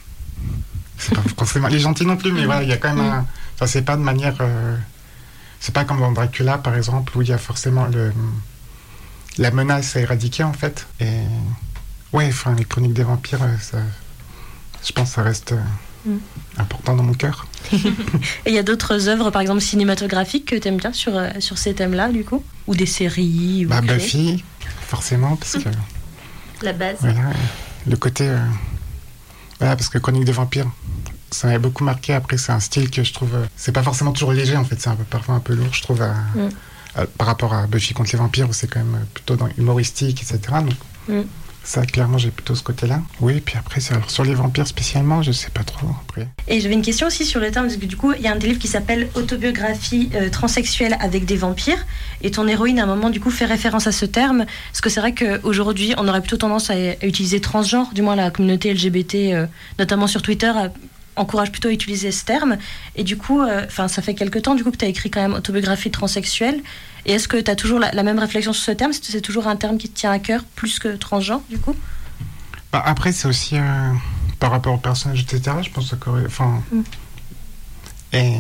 [0.97, 3.11] c'est pas forcément les gentils non plus, mais voilà, il y a quand même Mm.
[3.13, 3.27] un.
[3.57, 4.37] Enfin, c'est pas de manière.
[5.61, 8.11] c'est pas comme dans Dracula, par exemple, où il y a forcément le,
[9.37, 10.87] la menace à éradiquer, en fait.
[10.99, 11.21] Et
[12.13, 13.79] ouais, enfin, les chroniques des vampires, euh, ça,
[14.85, 15.61] je pense que ça reste euh,
[16.07, 16.17] Mm.
[16.57, 17.47] important dans mon cœur.
[17.75, 17.81] Et
[18.47, 21.59] il y a d'autres œuvres, par exemple cinématographiques, que tu aimes bien sur, euh, sur
[21.59, 22.43] ces thèmes-là, du coup?
[22.67, 24.43] Ou des séries ou Bah, Buffy,
[24.89, 25.69] forcément, parce que
[26.63, 26.97] La base.
[27.01, 27.21] voilà,
[27.87, 28.27] le côté.
[28.29, 28.39] euh,
[29.59, 30.71] voilà, parce que chronique des vampires,
[31.31, 32.15] ça m'avait beaucoup marqué.
[32.15, 33.35] Après, c'est un style que je trouve.
[33.35, 35.69] euh, c'est pas forcément toujours léger, en fait, c'est un peu, parfois un peu lourd,
[35.75, 36.49] je trouve, à- Mm.
[36.97, 40.23] à- par rapport à Buffy contre les vampires, où c'est quand même plutôt dans humoristique,
[40.23, 40.39] etc.
[40.63, 40.75] Donc,
[41.09, 41.23] Mm.
[41.63, 43.01] Ça, clairement, j'ai plutôt ce côté-là.
[43.21, 45.87] Oui, puis après, sur les vampires spécialement, je sais pas trop.
[46.09, 46.27] Après.
[46.49, 48.33] Et j'avais une question aussi sur le terme, parce que du coup, il y a
[48.33, 51.87] un des livres qui s'appelle Autobiographie euh, transsexuelle avec des vampires.
[52.23, 54.47] Et ton héroïne, à un moment, du coup, fait référence à ce terme.
[54.73, 58.31] Parce que c'est vrai qu'aujourd'hui, on aurait plutôt tendance à, utiliser transgenre, du moins la
[58.31, 59.47] communauté LGBT, euh,
[59.79, 60.73] notamment sur Twitter, à-
[61.17, 62.57] encourage plutôt à utiliser ce terme.
[62.97, 65.21] Et du coup, euh, ça fait quelques temps, du coup, que tu as écrit quand
[65.21, 66.61] même Autobiographie transsexuelle.
[67.07, 68.93] Et est-ce que tu as toujours la, la même réflexion sur ce terme?
[68.93, 71.75] C'est toujours un terme qui te tient à cœur, plus que transgenre, du coup?
[72.73, 73.93] Bah, après, c'est aussi euh,
[74.39, 75.57] par rapport au personnage, etc.
[75.63, 76.63] Je pense que Enfin.
[76.73, 76.81] Mm.
[78.13, 78.35] Et,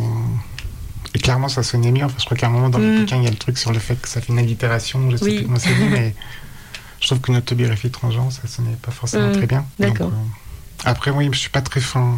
[1.14, 2.04] et clairement, ça sonnait mieux.
[2.04, 3.00] Enfin, je crois qu'à un moment dans le Mm.
[3.00, 5.10] bouquin, il y a le truc sur le fait que ça fait une allitération.
[5.10, 5.36] Je sais Oui.
[5.36, 6.14] plus comment c'est dit, mais
[7.00, 9.32] je trouve qu'une autobiographie transgenre, ça sonnait pas forcément Mm.
[9.32, 9.64] très bien.
[9.78, 10.08] D'accord.
[10.12, 12.14] euh, après, oui, je suis pas très fin.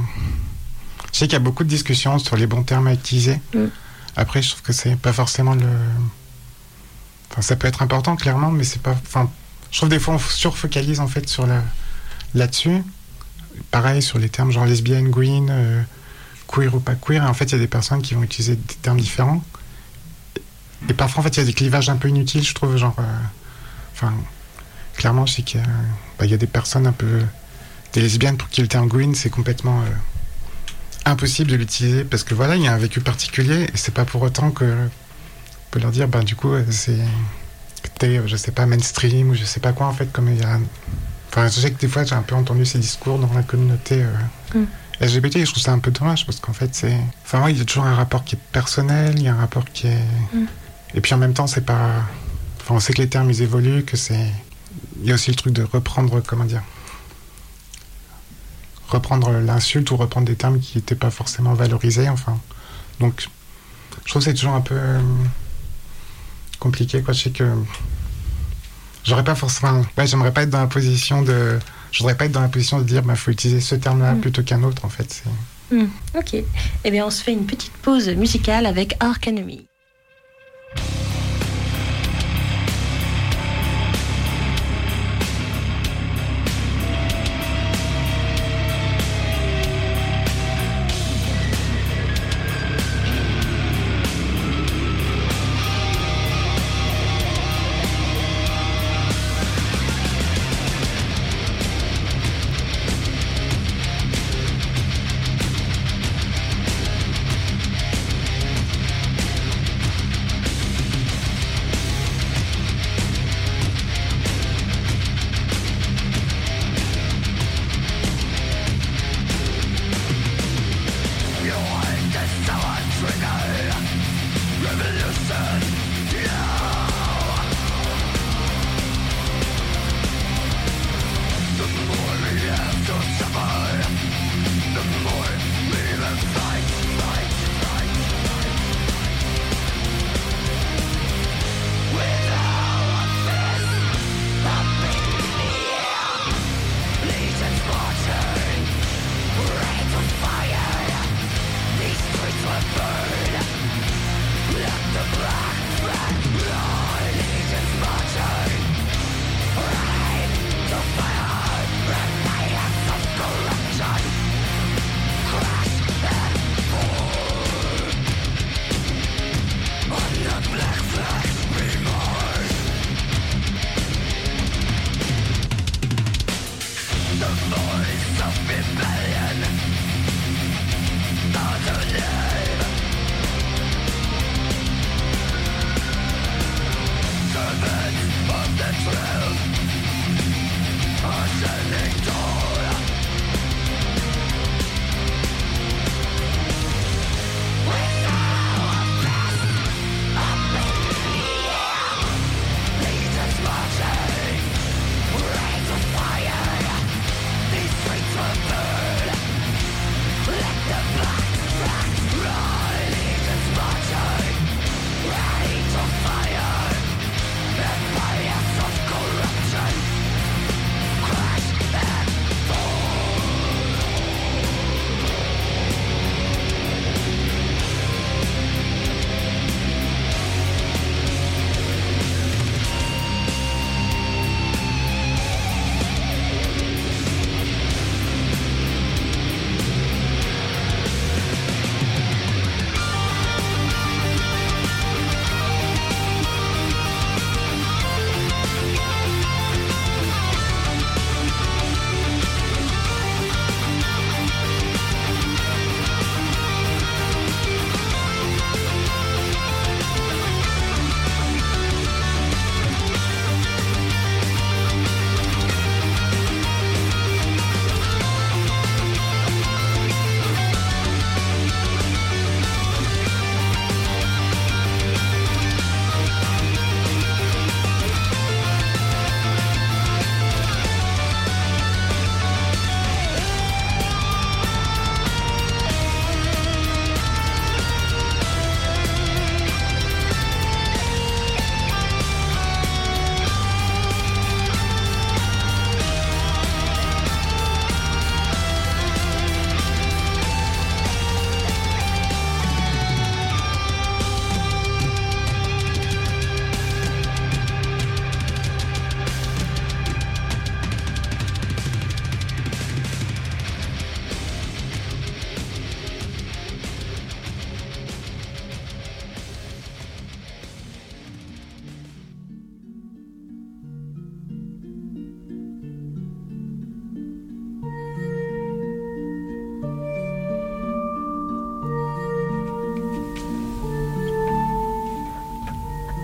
[1.13, 3.41] Je sais qu'il y a beaucoup de discussions sur les bons termes à utiliser.
[4.17, 5.67] Après, je trouve que c'est pas forcément le.
[7.41, 8.93] Ça peut être important, clairement, mais c'est pas.
[8.93, 9.31] Enfin,
[9.71, 11.63] je trouve des fois on surfocalise en fait sur la
[12.35, 12.83] là-dessus.
[13.71, 15.83] Pareil sur les termes genre lesbienne, green, euh,
[16.47, 17.23] queer ou pas queer.
[17.23, 19.43] Et en fait, il y a des personnes qui vont utiliser des termes différents.
[20.89, 22.77] Et parfois, en fait, il y a des clivages un peu inutiles, je trouve.
[22.77, 23.03] Genre, euh,
[23.95, 24.13] enfin,
[24.97, 25.63] clairement, je sais qu'il
[26.19, 27.23] bah, y a des personnes un peu
[27.93, 29.91] des lesbiennes pour qui le terme green c'est complètement euh,
[31.05, 34.05] impossible de l'utiliser parce que voilà, il y a un vécu particulier et c'est pas
[34.05, 34.89] pour autant que
[35.73, 36.99] on peut leur dire, bah du coup, euh, c'est
[37.99, 40.39] t'es, euh, je sais pas, mainstream ou je sais pas quoi en fait, comme il
[40.39, 40.59] y a.
[41.31, 44.03] Enfin, je sais que des fois j'ai un peu entendu ces discours dans la communauté
[44.03, 44.13] euh,
[44.55, 44.67] Mm.
[45.01, 46.97] LGBT et je trouve ça un peu dommage parce qu'en fait c'est.
[47.25, 49.39] Enfin, moi, il y a toujours un rapport qui est personnel, il y a un
[49.39, 50.05] rapport qui est.
[50.35, 50.45] Mm.
[50.95, 52.05] Et puis en même temps, c'est pas.
[52.61, 54.27] Enfin, on sait que les termes ils évoluent, que c'est.
[55.01, 56.63] Il y a aussi le truc de reprendre, comment dire
[58.89, 62.11] reprendre l'insulte ou reprendre des termes qui n'étaient pas forcément valorisés.
[62.11, 62.39] Enfin,
[63.01, 63.27] donc,
[64.05, 64.77] je trouve que c'est toujours un peu
[66.63, 67.03] compliqué.
[67.03, 67.13] Quoi.
[67.15, 67.45] Je sais que
[69.05, 69.83] j'aurais pas forcément.
[69.99, 71.59] Ouais, j'aimerais pas être dans la position de.
[71.91, 74.21] Je voudrais pas être dans la position de dire, bah, faut utiliser ce terme-là Mm.
[74.21, 74.85] plutôt qu'un autre.
[74.85, 75.75] En fait, c'est.
[75.77, 76.37] Hmm, ok.
[76.85, 79.29] Eh bien, on se fait une petite pause musicale avec Arc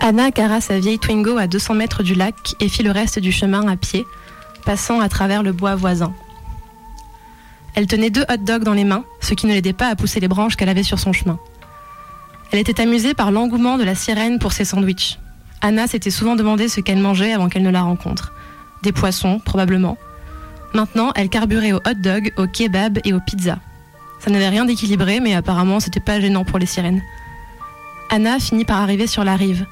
[0.09, 3.31] Anna gara sa vieille Twingo à 200 mètres du lac et fit le reste du
[3.31, 4.07] chemin à pied,
[4.65, 6.15] passant à travers le bois voisin.
[7.75, 10.19] Elle tenait deux hot dogs dans les mains, ce qui ne l'aidait pas à pousser
[10.19, 11.37] les branches qu'elle avait sur son chemin.
[12.49, 15.19] Elle était amusée par l'engouement de la sirène pour ses sandwichs.
[15.61, 18.33] Anna s'était souvent demandé ce qu'elle mangeait avant qu'elle ne la rencontre.
[18.81, 19.95] Des poissons, probablement.
[20.73, 23.59] Maintenant, elle carburait au hot dog, au kebab et aux pizzas.
[24.19, 27.03] Ça n'avait rien d'équilibré, mais apparemment, c'était pas gênant pour les sirènes.
[28.09, 29.67] Anna finit par arriver sur la rive.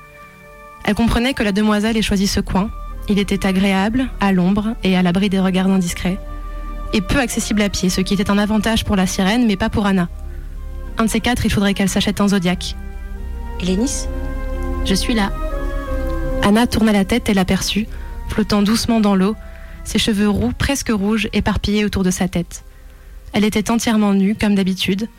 [0.88, 2.71] Elle comprenait que la demoiselle ait choisi ce coin.
[3.10, 6.17] Il était agréable, à l'ombre et à l'abri des regards indiscrets.
[6.93, 9.69] Et peu accessible à pied, ce qui était un avantage pour la sirène, mais pas
[9.69, 10.08] pour Anna.
[10.97, 12.78] Un de ces quatre, il faudrait qu'elle s'achète un zodiaque.
[13.60, 14.08] Hélénis
[14.86, 15.34] Je suis là.
[16.41, 17.86] Anna tourna la tête et l'aperçut,
[18.30, 19.36] flottant doucement dans l'eau,
[19.84, 22.63] ses cheveux roux, presque rouges, éparpillés autour de sa tête.
[23.34, 25.10] Elle était entièrement nue, comme d'habitude.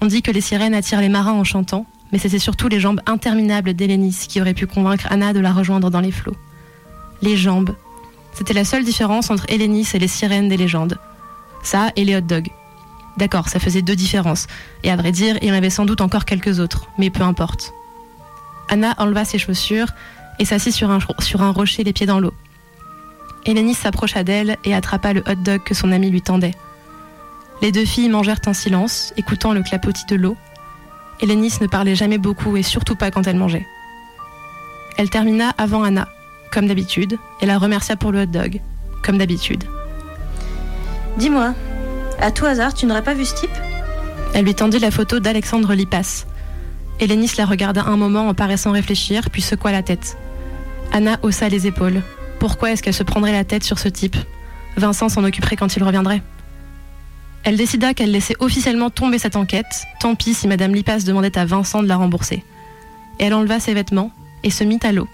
[0.00, 3.00] On dit que les sirènes attirent les marins en chantant, mais c'était surtout les jambes
[3.06, 6.36] interminables d'Hélénis qui auraient pu convaincre Anna de la rejoindre dans les flots.
[7.22, 7.74] Les jambes.
[8.32, 10.98] C'était la seule différence entre Hélénis et les sirènes des légendes.
[11.62, 12.50] Ça et les hot dogs.
[13.16, 14.46] D'accord, ça faisait deux différences.
[14.84, 17.22] Et à vrai dire, il y en avait sans doute encore quelques autres, mais peu
[17.22, 17.72] importe.
[18.68, 19.88] Anna enleva ses chaussures
[20.38, 22.32] et s'assit sur un, rocher les pieds dans l'eau.
[23.44, 26.54] Hélénis s'approcha d'elle et attrapa le hot dog que son ami lui tendait.
[27.60, 30.36] Les deux filles mangèrent en silence, écoutant le clapotis de l'eau.
[31.20, 33.66] Hélénis ne parlait jamais beaucoup et surtout pas quand elle mangeait.
[34.96, 36.08] Elle termina avant Anna,
[36.52, 38.60] comme d'habitude, et la remercia pour le hot dog,
[39.02, 39.64] comme d'habitude.
[41.16, 41.54] Dis-moi,
[42.20, 43.50] à tout hasard, tu n'aurais pas vu ce type?
[44.34, 46.26] Elle lui tendit la photo d'Alexandre Lipas.
[47.00, 50.16] Hélénis la regarda un moment en paraissant réfléchir, puis secoua la tête.
[50.92, 52.02] Anna haussa les épaules.
[52.38, 54.16] Pourquoi est-ce qu'elle se prendrait la tête sur ce type?
[54.76, 56.22] Vincent s'en occuperait quand il reviendrait.
[57.48, 61.46] Elle décida qu'elle laissait officiellement tomber cette enquête, tant pis si Madame Lipas demandait à
[61.46, 62.44] Vincent de la rembourser.
[63.18, 64.10] Et elle enleva ses vêtements
[64.42, 65.08] et se mit à l'eau,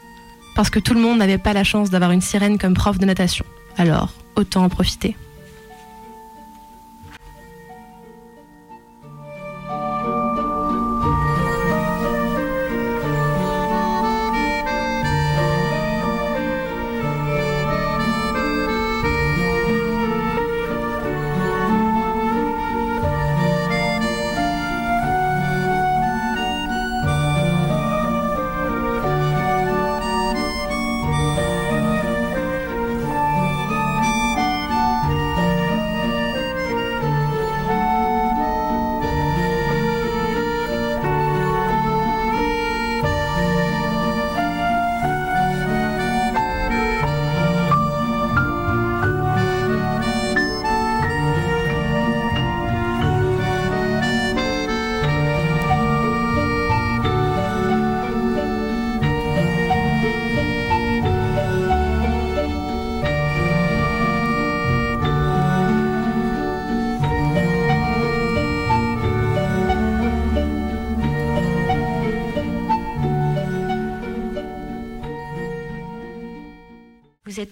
[0.56, 3.06] parce que tout le monde n'avait pas la chance d'avoir une sirène comme prof de
[3.06, 3.44] natation.
[3.76, 5.16] Alors, autant en profiter.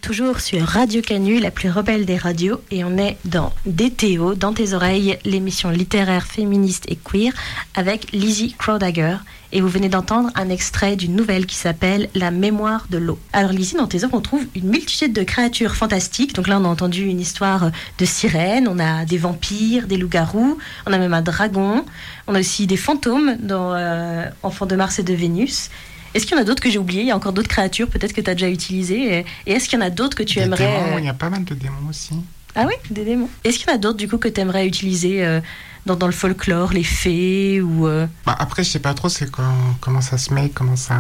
[0.03, 4.53] Toujours sur Radio Canu, la plus rebelle des radios, et on est dans DTO, dans
[4.53, 7.33] tes oreilles, l'émission littéraire féministe et queer,
[7.75, 9.19] avec Lizzie Crowdagger.
[9.53, 13.19] Et vous venez d'entendre un extrait d'une nouvelle qui s'appelle La mémoire de l'eau.
[13.33, 16.35] Alors Lizzie, dans tes œuvres, on trouve une multitude de créatures fantastiques.
[16.35, 20.59] Donc là, on a entendu une histoire de sirènes, on a des vampires, des loups-garous,
[20.87, 21.85] on a même un dragon,
[22.27, 25.71] on a aussi des fantômes dans euh, Enfants de Mars et de Vénus.
[26.15, 27.03] Est-ce qu'il y en a d'autres que j'ai oubliées?
[27.03, 29.19] Il y a encore d'autres créatures peut-être que tu as déjà utilisées.
[29.21, 30.67] Et, et est-ce qu'il y en a d'autres que tu Des aimerais...
[30.67, 32.15] démons, euh, Il y a pas mal de démons aussi.
[32.55, 33.31] Ah oui, des démons.
[33.45, 35.41] Est-ce qu'il y en a d'autres du coup que tu aimerais utiliser euh,
[35.87, 37.87] dans, dans le folklore, les fées ou...
[37.87, 40.99] euh, Bah, après, je sais pas trop c'est quand- comment ça se met, comment ça,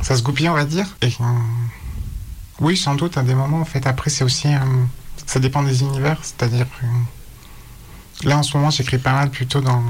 [0.00, 0.86] ça se goupille, on va dire.
[1.02, 1.24] Et, euh,
[2.60, 3.84] oui, sans doute, à des moments, en fait.
[3.86, 4.46] Après, c'est aussi.
[4.46, 4.58] euh,
[5.26, 6.18] ça dépend des univers.
[6.22, 6.66] C'est-à-dire.
[6.84, 9.82] euh, là, en ce moment, j'écris pas mal plutôt dans.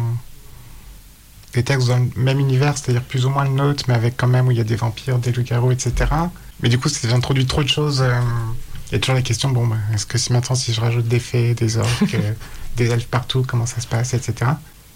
[1.52, 4.26] Des textes dans le même univers, c'est-à-dire plus ou moins le nôtre, mais avec quand
[4.26, 5.92] même où il y a des vampires, des loups-garous, etc.
[6.62, 8.00] Mais du coup, c'est j'introduis trop de choses.
[8.00, 8.18] euh,
[8.90, 11.06] Il y a toujours la question bon, bah, est-ce que si maintenant, si je rajoute
[11.08, 12.32] des fées, des orques, euh,
[12.76, 14.52] des elfes partout, comment ça se passe, etc.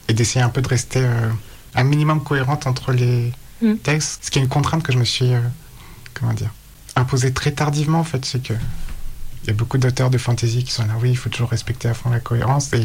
[0.09, 1.31] Et d'essayer un peu de rester euh,
[1.75, 3.33] un minimum cohérente entre les
[3.63, 3.77] Mm.
[3.77, 4.19] textes.
[4.27, 5.41] Ce qui est une contrainte que je me suis, euh,
[6.13, 6.51] comment dire,
[6.95, 8.23] imposée très tardivement, en fait.
[8.27, 8.53] C'est que
[9.43, 11.89] il y a beaucoup d'auteurs de fantasy qui sont là, oui, il faut toujours respecter
[11.89, 12.71] à fond la cohérence.
[12.75, 12.83] Et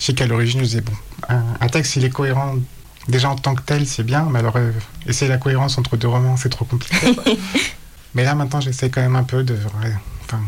[0.00, 0.92] je sais qu'à l'origine, je disais, bon,
[1.28, 2.56] un, un texte, il est cohérent
[3.08, 4.72] déjà en tant que tel, c'est bien, mais alors euh,
[5.06, 7.16] essayer la cohérence entre deux romans, c'est trop compliqué.
[8.14, 9.54] mais là, maintenant, j'essaie quand même un peu de.
[9.54, 9.94] ouais,
[10.24, 10.40] enfin,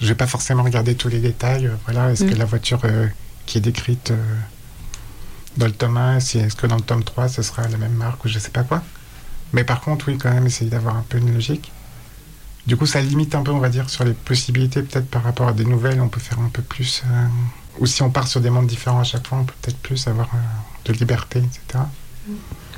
[0.00, 1.66] je vais pas forcément regarder tous les détails.
[1.66, 2.30] euh, voilà, est-ce Mm.
[2.30, 3.06] que la voiture euh,
[3.46, 4.12] qui est décrite
[5.56, 7.92] dans le tome 1, si, est-ce que dans le tome 3, ce sera la même
[7.94, 8.82] marque ou je sais pas quoi.
[9.52, 11.70] Mais par contre, oui, quand même, essayer d'avoir un peu une logique.
[12.66, 15.46] Du coup, ça limite un peu, on va dire, sur les possibilités, peut-être par rapport
[15.48, 17.04] à des nouvelles, on peut faire un peu plus.
[17.78, 20.08] Ou si on part sur des mondes différents à chaque fois, on peut peut-être plus
[20.08, 20.30] avoir
[20.84, 21.84] de liberté, etc.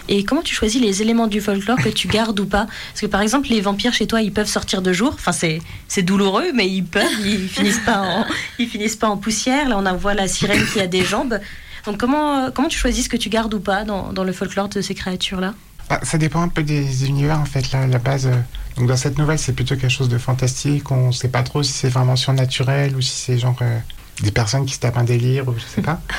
[0.09, 2.67] Et comment tu choisis les éléments du folklore que tu gardes ou pas?
[2.93, 5.13] Parce que par exemple, les vampires chez toi, ils peuvent sortir de jour.
[5.15, 7.05] Enfin, c'est, c'est douloureux, mais ils peuvent.
[7.25, 8.27] Ils finissent pas en,
[8.61, 9.69] ils finissent pas en poussière.
[9.69, 11.41] Là, on a voit la sirène qui a des jambes.
[11.87, 14.69] Donc comment, comment tu choisis ce que tu gardes ou pas dans, dans le folklore
[14.69, 15.55] de ces créatures-là?
[15.89, 18.27] Ah, ça dépend un peu des univers, en fait, là, la base.
[18.27, 18.35] euh,
[18.77, 20.91] Donc, dans cette nouvelle, c'est plutôt quelque chose de fantastique.
[20.91, 23.79] On sait pas trop si c'est vraiment surnaturel ou si c'est genre euh,
[24.21, 26.01] des personnes qui se tapent un délire ou je sais pas.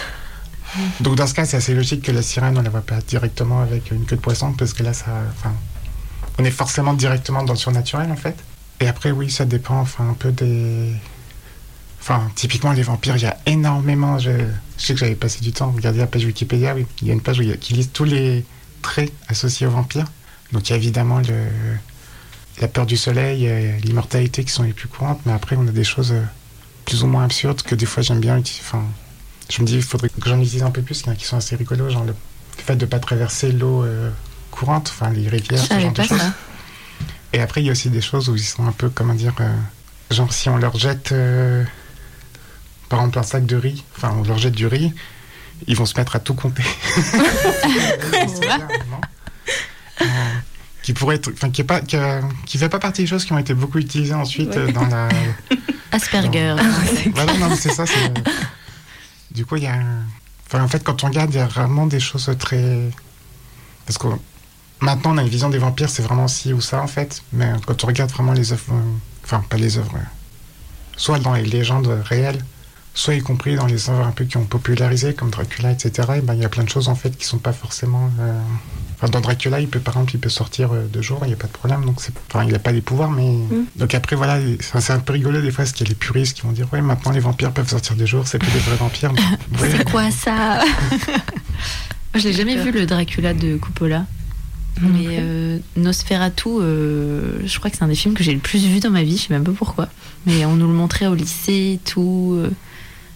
[0.99, 3.61] Donc, dans ce cas, c'est assez logique que la sirène, on la voit pas directement
[3.61, 5.11] avec une queue de poisson parce que là, ça.
[5.32, 5.53] Enfin,
[6.39, 8.36] on est forcément directement dans le surnaturel, en fait.
[8.80, 10.93] Et après, oui, ça dépend, enfin, un peu des.
[11.99, 14.19] Enfin, typiquement, les vampires, il y a énormément.
[14.19, 14.32] Je,
[14.78, 16.86] sais que j'avais passé du temps à regarder la page Wikipédia, oui.
[17.01, 18.45] Il y a une page où il qui liste tous les
[18.82, 20.07] traits associés aux vampires.
[20.51, 21.21] Donc il y a évidemment
[22.61, 25.71] la peur du soleil, euh, l'immortalité qui sont les plus courantes, mais après on a
[25.71, 26.23] des choses euh,
[26.86, 28.63] plus ou moins absurdes que des fois j'aime bien utiliser.
[28.65, 28.84] Enfin,
[29.49, 31.15] je me dis il faudrait que j'en utilise un peu plus, il y en a
[31.15, 32.15] qui sont assez rigolos, genre le
[32.57, 34.09] fait de ne pas traverser l'eau euh,
[34.51, 36.21] courante, enfin les rivières, ce genre de choses.
[37.33, 39.35] Et après il y a aussi des choses où ils sont un peu, comment dire,
[39.39, 39.53] euh,
[40.11, 41.63] genre si on leur jette euh,
[42.89, 44.93] par exemple un sac de riz, enfin on leur jette du riz,
[45.67, 46.63] ils vont se mettre à tout compter.
[50.83, 53.37] Qui pourrait être, enfin qui est pas, qui, fait pas partie des choses qui ont
[53.37, 54.57] été beaucoup utilisées ensuite Ouais.
[54.57, 55.09] euh, dans la.
[55.91, 56.55] Asperger.
[57.13, 57.83] Voilà, non, c'est ça.
[59.32, 59.78] Du coup, il y a.
[60.47, 62.89] Enfin, en fait, quand on regarde, il y a vraiment des choses très.
[63.86, 64.07] Parce que
[64.82, 67.21] maintenant, on a une vision des vampires, c'est vraiment ci ou ça, en fait.
[67.34, 68.73] Mais quand on regarde vraiment les œuvres.
[69.23, 69.95] Enfin, pas les œuvres.
[69.95, 69.99] euh,
[70.95, 72.43] Soit dans les légendes réelles,
[72.93, 76.13] soit y compris dans les œuvres un peu qui ont popularisé, comme Dracula, etc.
[76.17, 78.09] Et ben, il y a plein de choses, en fait, qui sont pas forcément.
[78.19, 78.41] euh,
[78.99, 81.33] Enfin, dans Dracula, il peut, par exemple, il peut sortir euh, de jour, il n'y
[81.33, 81.85] a pas de problème.
[81.85, 82.11] Donc, c'est...
[82.29, 83.37] Enfin, il n'a pas les pouvoirs, mais.
[83.75, 86.35] Donc, après, voilà, c'est un peu rigolo des fois, parce qu'il y a les puristes
[86.35, 88.75] qui vont dire Ouais, maintenant les vampires peuvent sortir de jour, c'est plus des vrais
[88.77, 89.11] vampires.
[89.61, 90.63] Ouais, C'est quoi ça
[92.15, 94.05] Je l'ai jamais vu le Dracula de Coppola.
[94.81, 98.63] Mais euh, Nosferatu, euh, je crois que c'est un des films que j'ai le plus
[98.65, 99.89] vu dans ma vie, je sais même pas pourquoi.
[100.27, 102.35] Mais on nous le montrait au lycée et tout.
[102.37, 102.51] euh,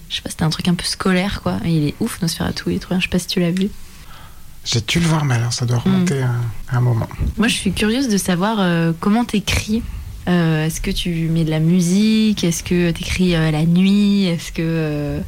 [0.10, 1.60] je sais pas, c'était un truc un peu scolaire quoi.
[1.66, 3.00] Et il est ouf Nosferatu, il est trop bien.
[3.00, 3.70] Je sais pas si tu l'as vu.
[4.64, 6.32] J'ai dû le voir, mais alors ça doit remonter à,
[6.72, 7.08] un moment.
[7.38, 9.82] Moi je suis curieuse de savoir euh, comment t'écris.
[10.28, 12.44] Euh, Est-ce que tu mets de la musique?
[12.44, 14.26] Est-ce que t'écris euh, la nuit?
[14.26, 14.62] Est-ce que.
[14.62, 15.20] euh,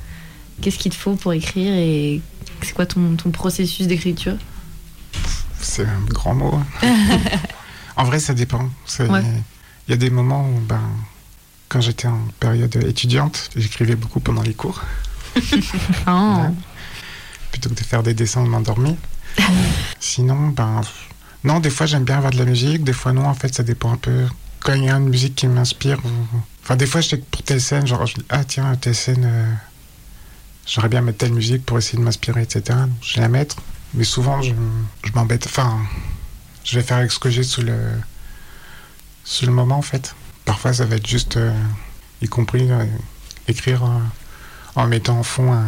[0.62, 2.22] Qu'est-ce qu'il te faut pour écrire Et
[2.62, 4.36] c'est quoi ton, ton processus d'écriture?
[5.60, 6.54] C'est un grand mot.
[6.84, 6.88] hein.
[7.98, 8.70] en vrai, ça dépend.
[9.00, 9.24] Il Ouais.
[9.90, 10.80] y a des moments où, ben,
[11.70, 14.80] quand j'étais en période étudiante, j'écrivais beaucoup pendant les cours,
[16.06, 16.52] Ah.
[17.52, 18.94] plutôt que de faire des dessins de m'endormir.
[20.00, 20.82] Sinon, ben,
[21.44, 23.64] non, des fois j'aime bien avoir de la musique, des fois non, en fait, ça
[23.64, 24.26] dépend un peu.
[24.62, 27.26] Quand il y a une musique qui m'inspire, ou- enfin, des fois, je sais que
[27.26, 29.52] pour telle scène, genre, je dis, ah tiens, telle scène, euh,
[30.68, 32.62] j'aurais bien mettre telle musique pour essayer de m'inspirer, etc.
[32.70, 33.58] Donc, je vais la mettre,
[33.94, 34.54] mais souvent, je,
[35.04, 35.46] je m'embête.
[35.48, 35.78] Enfin,
[36.64, 37.78] je vais faire avec ce que j'ai sous le,
[39.24, 40.16] sous le moment, en fait.
[40.46, 41.52] Parfois, ça va être juste, euh,
[42.22, 42.86] y compris euh,
[43.48, 43.84] écrire
[44.76, 45.68] en mettant en fond un,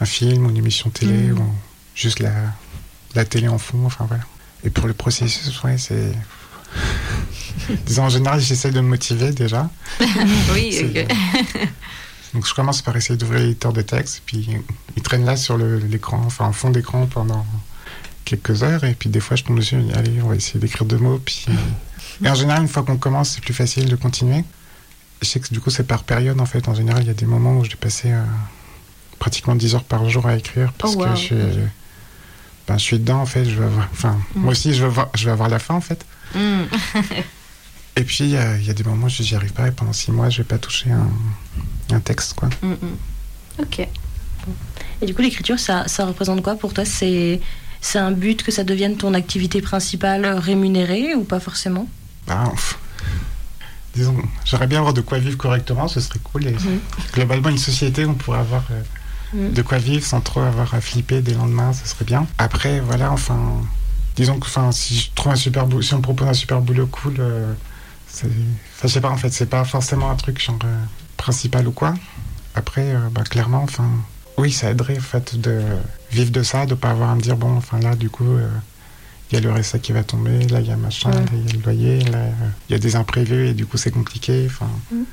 [0.00, 1.38] un film ou une émission télé Mhm.
[1.38, 1.54] ou
[1.94, 2.32] juste la,
[3.16, 4.22] la télé en fond, enfin voilà.
[4.64, 6.12] Et pour le processus, ouais, c'est.
[7.86, 9.70] Disons, en général, j'essaie de me motiver déjà.
[10.52, 11.08] Oui, C'est- ok.
[12.34, 14.46] Donc je commence par essayer d'ouvrir l'éditeur de texte, puis
[14.96, 17.46] il traîne là sur l'écran, enfin en fond d'écran pendant
[18.26, 20.60] quelques heures, et puis des fois je tombe dessus, je dis, allez, on va essayer
[20.60, 21.46] d'écrire deux mots, puis...
[22.22, 24.44] Et en général, une fois qu'on commence, c'est plus facile de continuer.
[25.22, 26.66] Je sais que du coup, c'est par période, en fait.
[26.68, 28.22] En général, il y a des moments où j'ai passé euh,
[29.18, 31.04] pratiquement 10 heures par jour à écrire, parce Oh, wow.
[31.04, 31.34] que je suis,
[32.68, 33.44] ben, je suis dedans, en fait.
[33.44, 33.88] Je veux avoir...
[33.92, 36.04] Enfin, moi aussi, je veux, avoir, je veux avoir la fin, en fait.
[36.34, 36.62] Mm.
[37.96, 39.68] Et puis, il y, a- il y a des moments où je j'y arrive pas,
[39.68, 41.08] et pendant 6 mois, je vais pas toucher un,
[41.94, 42.48] un texte, quoi.
[42.62, 42.96] Mm, mm.
[43.62, 43.88] Ok.
[45.00, 46.84] Et du coup, l'écriture, ça, ça représente quoi pour toi?
[46.84, 47.40] C'est
[47.80, 51.88] c'est un but que ça devienne ton activité principale rémunérée ou pas forcément?
[52.26, 52.52] Ben,
[53.94, 56.46] disons, j'aimerais bien avoir de quoi vivre correctement, ce serait cool.
[56.48, 56.56] Et.
[57.12, 58.64] Globalement, une société, on pourrait avoir
[59.34, 62.26] de quoi vivre sans trop avoir à flipper des lendemains, ce serait bien.
[62.38, 63.38] Après, voilà, enfin,
[64.16, 66.86] disons que enfin, si je trouve un super si on me propose un super boulot
[66.86, 67.52] cool, euh,
[68.08, 70.78] c'est- enfin, je sais pas, en fait, c'est pas forcément un truc genre euh,
[71.16, 71.94] principal ou quoi.
[72.54, 73.88] Après, euh, bah, clairement, enfin,
[74.38, 75.60] oui, ça aiderait en fait de
[76.12, 78.26] vivre de ça, de pas avoir à me dire, bon, enfin là, du coup.
[78.36, 78.48] euh,
[79.32, 81.16] il y a le RSA qui va tomber, là il y a machin, Ouais.
[81.16, 82.18] là il y a le loyer, là
[82.68, 84.46] il y a des imprévus et du coup c'est compliqué.
[84.48, 85.04] Enfin, Mhm.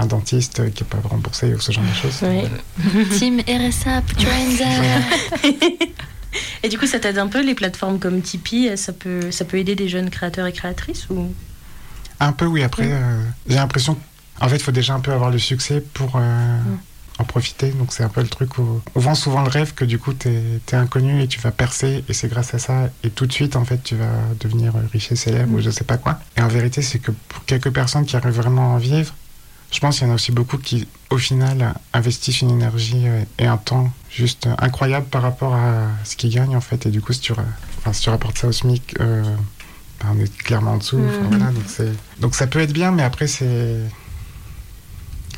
[0.00, 2.20] Un dentiste euh, qui n'est pas remboursé ou ce genre de choses.
[2.22, 3.08] Oui.
[3.18, 4.02] Team RSA.
[6.62, 9.58] Et du coup, ça t'aide un peu les plateformes comme Tipeee Ça peut, ça peut
[9.58, 11.32] aider des jeunes créateurs et créatrices ou?
[12.20, 12.62] Un peu, oui.
[12.62, 12.90] Après, Mm.
[12.92, 13.96] euh, j'ai l'impression.
[14.40, 16.20] En fait, il faut déjà un peu avoir le succès pour euh,
[16.60, 16.78] Mm.
[17.18, 17.70] en profiter.
[17.70, 20.12] Donc, c'est un peu le truc où on vend souvent le rêve que du coup,
[20.14, 22.04] tu es, inconnu et tu vas percer.
[22.08, 22.90] Et c'est grâce à ça.
[23.02, 25.54] Et tout de suite, en fait, tu vas devenir euh, riche et célèbre Mm.
[25.56, 26.20] ou je sais pas quoi.
[26.36, 29.14] Et en vérité, c'est que pour quelques personnes qui arrivent vraiment à en vivre,
[29.70, 33.04] je pense qu'il y en a aussi beaucoup qui, au final, investissent une énergie
[33.38, 36.86] et un temps juste incroyable par rapport à ce qu'ils gagnent, en fait.
[36.86, 37.44] Et du coup, si tu, ra-
[37.78, 39.22] enfin, si tu rapportes ça au SMIC, euh,
[40.00, 41.00] ben, on est clairement en dessous.
[41.08, 41.52] Enfin, voilà,
[42.18, 43.76] donc, ça peut être bien, mais après, c'est.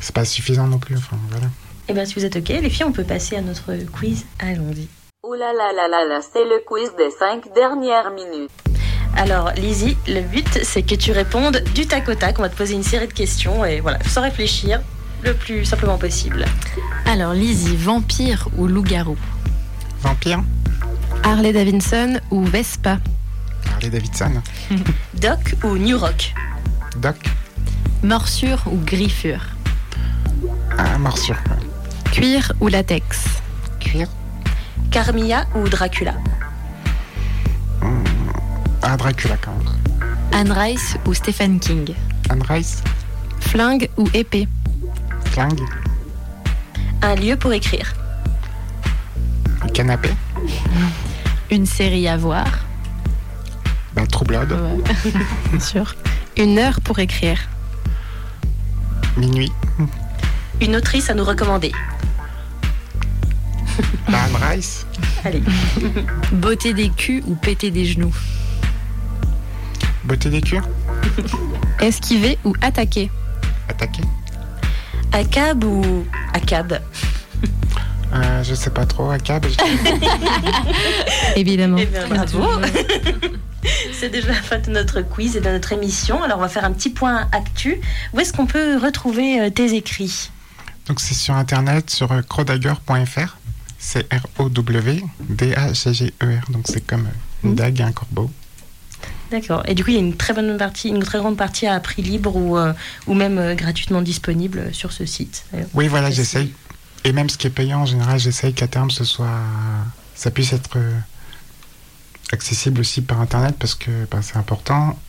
[0.01, 0.97] C'est pas suffisant non plus.
[0.97, 1.47] Enfin, voilà.
[1.87, 4.25] Eh bien, si vous êtes OK, les filles, on peut passer à notre quiz.
[4.39, 4.87] Allons-y.
[5.25, 8.51] Ouh là là là là là, c'est le quiz des 5 dernières minutes.
[9.15, 12.39] Alors, Lizzie, le but, c'est que tu répondes du tac au tac.
[12.39, 14.81] On va te poser une série de questions et voilà, sans réfléchir,
[15.23, 16.45] le plus simplement possible.
[17.05, 19.17] Alors, Lizzie, vampire ou loup-garou?
[20.01, 20.43] Vampire.
[21.23, 22.99] Harley Davidson ou Vespa?
[23.73, 24.41] Harley Davidson.
[25.13, 26.33] Doc ou New Rock?
[26.97, 27.15] Doc.
[28.03, 29.45] Morsure ou griffure?
[30.77, 31.37] Ah, morsure.
[32.11, 33.23] Cuir ou latex?
[33.79, 34.07] Cuir.
[34.91, 36.15] Carmilla ou Dracula?
[38.83, 40.07] Ah, Dracula quand même.
[40.33, 41.93] Anne Rice ou Stephen King?
[42.29, 42.83] Anne Rice.
[43.39, 44.47] Flingue ou épée?
[45.25, 45.61] Flingue.
[47.01, 47.93] Un lieu pour écrire.
[49.73, 50.09] Canapé.
[51.51, 52.45] Une série à voir.
[53.95, 54.57] Bah, True Blood.
[55.51, 55.95] Bien sûr.
[56.37, 57.39] Une heure pour écrire.
[59.17, 59.51] Minuit.
[60.61, 61.71] Une autrice à nous recommander.
[64.09, 64.85] Bah, Anne Rice.
[65.23, 65.41] Allez,
[66.33, 68.13] Beauté des culs ou péter des genoux?
[70.05, 70.67] Beauté des cuirs
[71.79, 73.09] Esquiver ou attaquer?
[73.69, 74.03] Attaquer
[75.11, 76.79] Acab ou Acab?
[78.13, 79.09] Euh, Je sais pas trop.
[79.11, 79.57] Acab je-
[81.39, 81.77] Évidemment.
[81.79, 82.43] Eh bien, bravo
[83.93, 86.21] C'est déjà la fin de notre quiz et de notre émission.
[86.21, 87.79] Alors, on va faire un petit point actu.
[88.13, 90.29] Où est-ce qu'on peut retrouver euh, tes écrits?
[90.87, 93.37] Donc c'est sur internet, sur euh, crowdagger.fr.
[93.79, 95.31] C'est R-O-W-D-A-G-G-E-R.
[96.51, 97.55] Donc c'est comme euh, une Mhm.
[97.55, 98.29] dague et un corbeau.
[99.33, 99.63] D'accord.
[99.67, 101.79] Et du coup, il y a une très bonne partie, une très grande partie à
[101.79, 102.71] prix libre ou, euh,
[103.07, 105.45] ou même euh, gratuitement disponible sur ce site.
[105.73, 106.53] Oui, voilà, j'essaye.
[107.03, 109.41] Et même ce qui est payant, en général, j'essaye qu'à terme, ce soit,
[110.13, 110.99] ça puisse être euh,
[112.31, 114.99] accessible aussi par Internet parce que ben, c'est important.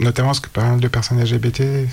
[0.00, 1.88] Notamment parce que pas mal de personnes LGBT,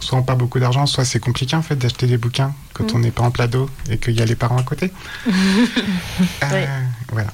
[0.00, 2.96] soit ont pas beaucoup d'argent, soit c'est compliqué en fait d'acheter des bouquins quand Mm.
[2.96, 4.90] on n'est pas en plat d'eau et qu'il y a les parents à côté.
[6.42, 6.66] Euh.
[7.12, 7.28] Voilà.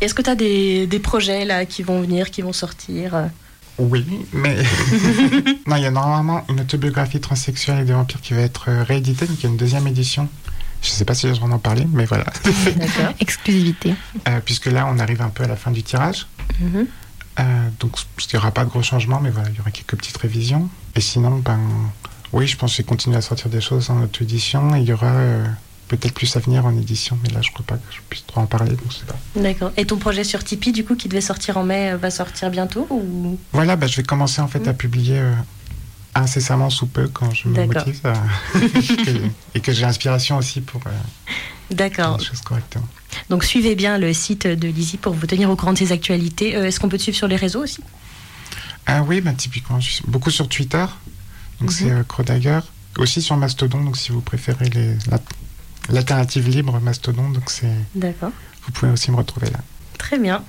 [0.00, 3.26] Est-ce que tu as des, des projets là qui vont venir, qui vont sortir euh?
[3.78, 4.56] Oui, mais
[5.66, 8.82] non, il y a normalement une autobiographie transsexuelle et des vampires qui va être euh,
[8.82, 10.28] rééditée, donc il y a une deuxième édition.
[10.82, 12.24] Je sais pas si je vais en parler, mais voilà.
[12.44, 13.14] D'accord.
[13.20, 13.94] Exclusivité.
[14.28, 16.26] Euh, puisque là, on arrive un peu à la fin du tirage.
[16.58, 16.86] Mhm.
[17.38, 19.96] Euh, donc, il n'y aura pas de gros changements, mais voilà, il y aura quelques
[19.96, 20.68] petites révisions.
[20.94, 21.60] Et sinon, ben,
[22.32, 24.74] oui, je pense que je vais continuer à sortir des choses en auto-édition.
[24.74, 25.44] Il y aura euh,
[25.90, 28.40] peut-être plus à venir en édition, mais là, je crois pas que je puisse trop
[28.40, 28.70] en parler.
[28.70, 29.18] Donc, c'est pas.
[29.36, 29.72] D'accord.
[29.76, 32.48] Et ton projet sur Tipeee, du coup, qui devait sortir en mai, euh, va sortir
[32.50, 33.38] bientôt ou...
[33.52, 35.34] Voilà, ben, je vais commencer en fait à publier euh,
[36.14, 38.14] incessamment sous peu quand je me motive à-
[38.54, 42.18] que- et que j'ai l'inspiration aussi pour euh, faire D'accord.
[42.18, 42.86] les choses correctement.
[43.28, 46.56] Donc suivez bien le site de Lizzie pour vous tenir au courant de ses actualités.
[46.56, 47.80] Euh, Est-ce qu'on peut te suivre sur les réseaux aussi?
[48.86, 50.84] Ah oui, ben, typiquement, je suis beaucoup sur Twitter.
[51.60, 51.76] Donc, Mhm.
[51.76, 52.60] c'est euh.
[52.98, 55.20] Aussi sur Mastodon, donc si vous préférez les, la-
[55.92, 58.30] l'alternative libre Mastodon, donc c'est, D'accord.
[58.64, 59.58] vous pouvez aussi me retrouver là.
[59.98, 60.42] Très bien.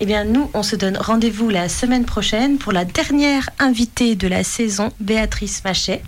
[0.00, 4.26] Eh bien, nous, on se donne rendez-vous la semaine prochaine pour la dernière invitée de
[4.26, 6.02] la saison, Béatrice Machet.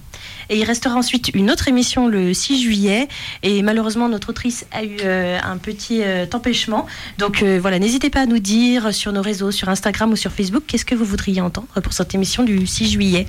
[0.50, 3.06] Et il restera ensuite une autre émission le 6 juillet.
[3.44, 6.86] Et malheureusement, notre autrice a eu euh, un petit euh, empêchement.
[7.18, 10.32] Donc euh, voilà, n'hésitez pas à nous dire sur nos réseaux, sur Instagram ou sur
[10.32, 13.26] Facebook, qu'est-ce que vous voudriez entendre pour cette émission du 6 juillet.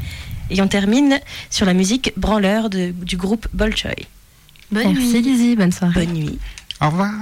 [0.49, 1.19] Et on termine
[1.51, 4.07] sur la musique Branleur de- du groupe Bolchoy.
[4.71, 5.21] Bonne Merci nuit.
[5.21, 6.05] Lizzie, bonne soirée.
[6.05, 6.39] Bonne nuit.
[6.81, 7.13] Au revoir.